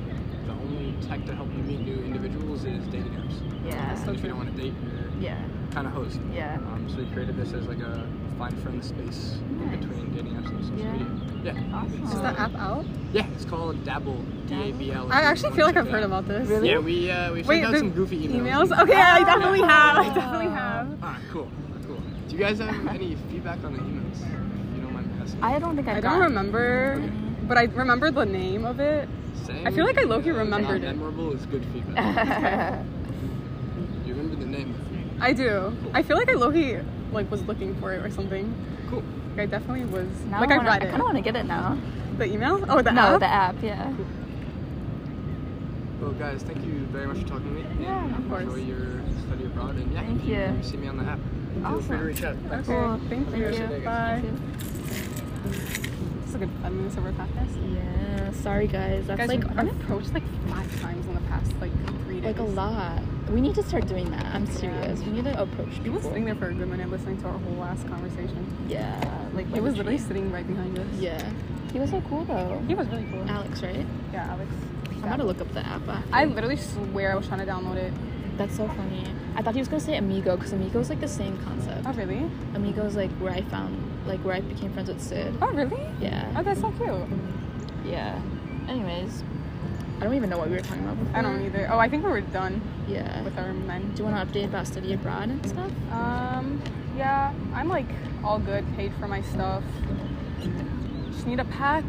[0.49, 3.37] The only tech to help you meet new individuals is dating apps.
[3.64, 3.97] Yeah.
[4.05, 5.39] And if you don't want to date, you're Yeah.
[5.72, 6.20] Kind of host.
[6.32, 6.54] Yeah.
[6.56, 8.06] Um, so we created this as like a
[8.38, 10.92] find friends space in between dating apps and social Yeah.
[10.92, 11.08] media.
[11.44, 11.76] Yeah.
[11.76, 12.02] Awesome.
[12.04, 12.84] It's, Is that app out?
[13.12, 14.22] Yeah, it's called Dabble.
[14.46, 15.10] D A B L.
[15.12, 16.48] I actually feel like I've heard about this.
[16.48, 16.70] Really?
[16.70, 18.68] Yeah, we uh, we sent Wait, out some goofy emails.
[18.68, 18.82] Emails?
[18.82, 19.96] Okay, I definitely have.
[19.96, 20.14] I Oh.
[20.14, 20.98] definitely have.
[21.02, 21.48] Ah, cool,
[21.86, 22.00] cool.
[22.28, 24.20] Do you guys have any feedback on the emails?
[24.22, 25.42] If you don't mind asking.
[25.42, 27.12] I don't think I, I got don't remember, any.
[27.48, 29.08] but I remember the name of it.
[29.46, 30.86] Saying I feel like I low-key remembered it.
[30.86, 32.84] Memorable is good feedback.
[34.06, 34.74] you remember the name?
[35.22, 35.74] I do.
[35.94, 36.78] I feel like I low-key
[37.12, 38.52] like was looking for it or something.
[38.90, 39.02] Cool.
[39.30, 40.08] Like, I definitely was.
[40.30, 40.90] Now like I, I, wanna, read I it.
[40.90, 41.78] kind of want to get it now.
[42.18, 42.64] The email?
[42.68, 43.20] Oh, the no, app.
[43.20, 43.54] the app.
[43.62, 43.92] Yeah.
[46.00, 47.64] Well, guys, thank you very much for talking to me.
[47.84, 48.42] Yeah, and of course.
[48.42, 50.62] Enjoy your study abroad, and yeah, Thank if you, you.
[50.62, 51.18] see me on the app.
[51.18, 51.98] Feel free Awesome.
[51.98, 52.36] to reach out.
[52.48, 52.68] Thanks.
[52.68, 53.00] Okay, Cool.
[53.08, 53.44] thank Have a you.
[53.44, 54.22] good rest of the day, guys.
[54.22, 54.28] Bye.
[54.28, 55.52] Thank
[56.20, 57.74] This is a good five minutes of our podcast.
[57.74, 58.32] Yeah.
[58.32, 59.06] Sorry, guys.
[59.06, 61.72] That's Guys, like we've our, been approached like five times in the past like
[62.04, 62.24] three days.
[62.24, 63.00] like a lot.
[63.33, 64.26] We need to start doing that.
[64.26, 65.01] I'm serious.
[65.01, 65.07] Yeah.
[65.07, 65.85] We need to approach people.
[65.85, 68.47] He was sitting there for a good minute listening to our whole last conversation.
[68.68, 69.28] Yeah.
[69.33, 70.87] Like He was literally sitting right behind us.
[70.99, 71.33] Yeah.
[71.72, 72.62] He was so cool though.
[72.68, 73.24] He was really cool.
[73.30, 73.87] Alex, right?
[74.12, 74.51] Yeah, Alex.
[75.03, 75.89] I'm gonna look up the app.
[75.89, 76.14] After.
[76.14, 77.95] I literally swear I was trying to download it.
[78.37, 79.07] That's so funny.
[79.35, 81.87] I thought he was gonna say Amigo because Amigo is like the same concept.
[81.87, 82.30] Oh really?
[82.55, 83.74] Amigo is like where I found,
[84.07, 85.35] like where I became friends with Sid.
[85.41, 85.80] Oh really?
[86.01, 86.30] Yeah.
[86.37, 86.91] Oh, that's so cute.
[87.87, 88.20] Yeah.
[88.68, 89.24] Anyways,
[90.03, 91.16] I don't even know what we were talking about before.
[91.16, 91.68] I don't either.
[91.70, 93.22] Oh, I think we were done Yeah.
[93.22, 93.92] with our men.
[93.94, 95.70] Do you want to update about study abroad and stuff?
[95.92, 96.61] Um,
[96.96, 97.86] yeah, I'm like
[98.24, 99.62] all good, paid for my stuff.
[101.12, 101.84] Just need to pack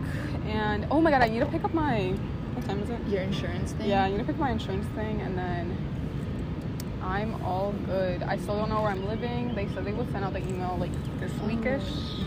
[0.45, 2.09] and oh my god, I need to pick up my.
[2.53, 2.99] What time is it?
[3.07, 3.89] Your insurance thing?
[3.89, 5.75] Yeah, I need to pick my insurance thing and then
[7.01, 8.21] I'm all good.
[8.21, 9.55] I still don't know where I'm living.
[9.55, 12.21] They said they will send out the email like this weekish,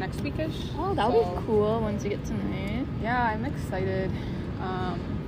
[0.00, 0.70] next weekish.
[0.76, 2.84] Oh, that would So, be cool once you get to know.
[3.00, 4.10] Yeah, I'm excited.
[4.60, 5.18] Um,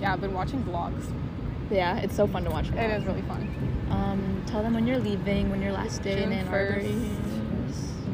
[0.00, 1.04] yeah, I've been watching vlogs.
[1.70, 2.68] Yeah, it's so fun to watch.
[2.70, 3.48] It is really fun.
[3.90, 6.80] Um, tell them when you're leaving, when your last day in Ann Arbor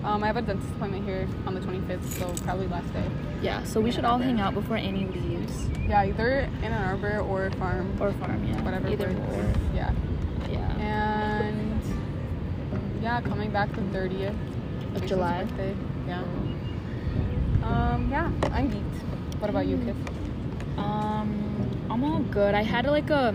[0.04, 3.04] Um, I have a dentist appointment here on the 25th, so probably last day.
[3.42, 5.68] Yeah, so we should all hang out before Annie leaves.
[5.88, 8.60] Yeah, either in Ann Arbor or farm, Or farm, yeah.
[8.62, 8.88] whatever.
[8.88, 9.52] Either or.
[9.74, 9.92] Yeah.
[10.50, 10.76] Yeah.
[10.78, 11.80] And
[13.02, 15.44] yeah, coming back the 30th Of Jason's July.
[15.44, 15.76] Birthday.
[16.06, 16.22] Yeah.
[17.62, 19.40] Um, yeah, I'm geeked.
[19.40, 20.78] What about you, Kif?
[20.78, 21.45] Um,
[21.96, 22.54] I'm all good.
[22.54, 23.34] I had like a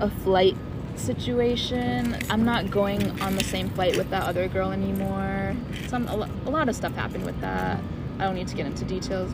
[0.00, 0.56] a flight
[0.96, 2.18] situation.
[2.28, 5.54] I'm not going on the same flight with that other girl anymore.
[5.86, 7.80] Some a, a lot of stuff happened with that.
[8.18, 9.32] I don't need to get into details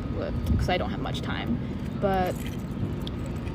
[0.50, 1.58] because I don't have much time.
[2.02, 2.34] But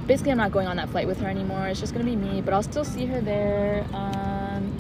[0.08, 1.68] basically, I'm not going on that flight with her anymore.
[1.68, 2.42] It's just gonna be me.
[2.42, 3.86] But I'll still see her there.
[3.94, 4.74] Um,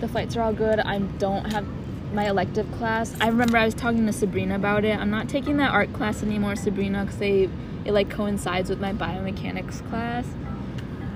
[0.00, 0.78] the flights are all good.
[0.78, 1.64] I don't have
[2.12, 3.14] my elective class.
[3.20, 4.96] I remember I was talking to Sabrina about it.
[4.98, 7.48] I'm not taking that art class anymore, Sabrina, because they
[7.84, 10.26] it like coincides with my biomechanics class.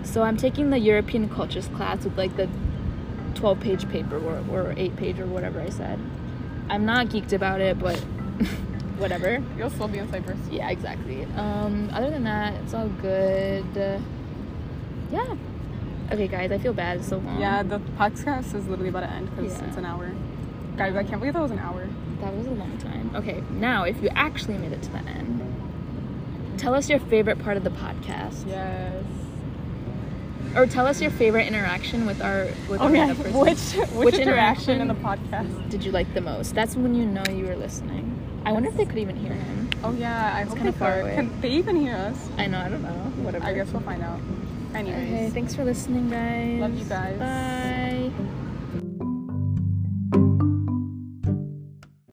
[0.05, 2.49] So I'm taking the European cultures class with like the
[3.35, 5.99] 12 page paper or, or 8 page or whatever I said.
[6.69, 7.97] I'm not geeked about it, but
[8.99, 9.43] whatever.
[9.59, 10.39] You'll still be in Cyprus.
[10.51, 11.25] Yeah, exactly.
[11.37, 13.65] Um, other than that, it's all good.
[13.77, 13.99] Uh,
[15.11, 15.37] yeah.
[16.13, 16.99] Okay, guys, I feel bad.
[16.99, 17.41] It's so long.
[17.41, 19.67] Yeah, the podcast is literally about to end because Yeah.
[19.67, 20.11] it's an hour.
[20.81, 21.87] Guys, I can't believe that was an hour.
[22.23, 23.11] That was a long time.
[23.15, 25.45] Okay, now if you actually made it to the end,
[26.57, 29.05] tell us your favorite part of the podcast, Yes.
[30.57, 33.35] or tell us your favorite interaction with our with person.
[33.35, 35.69] Which which, Which interaction in the podcast?
[35.69, 36.55] did you like the most?
[36.55, 38.17] That's when you know you were listening.
[38.47, 39.69] I wonder if they could even hear him.
[39.85, 41.01] Oh yeah, I hope kinda they far could.
[41.03, 41.15] away.
[41.15, 42.27] Can they even hear us?
[42.39, 42.59] I know.
[42.59, 43.13] I don't know.
[43.23, 43.45] Whatever.
[43.45, 44.19] I guess we'll find out.
[44.75, 44.97] Anyways.
[45.13, 45.31] Okay.
[45.31, 46.59] Thanks for listening, guys.
[46.59, 47.19] Love you guys.
[47.19, 48.11] Bye.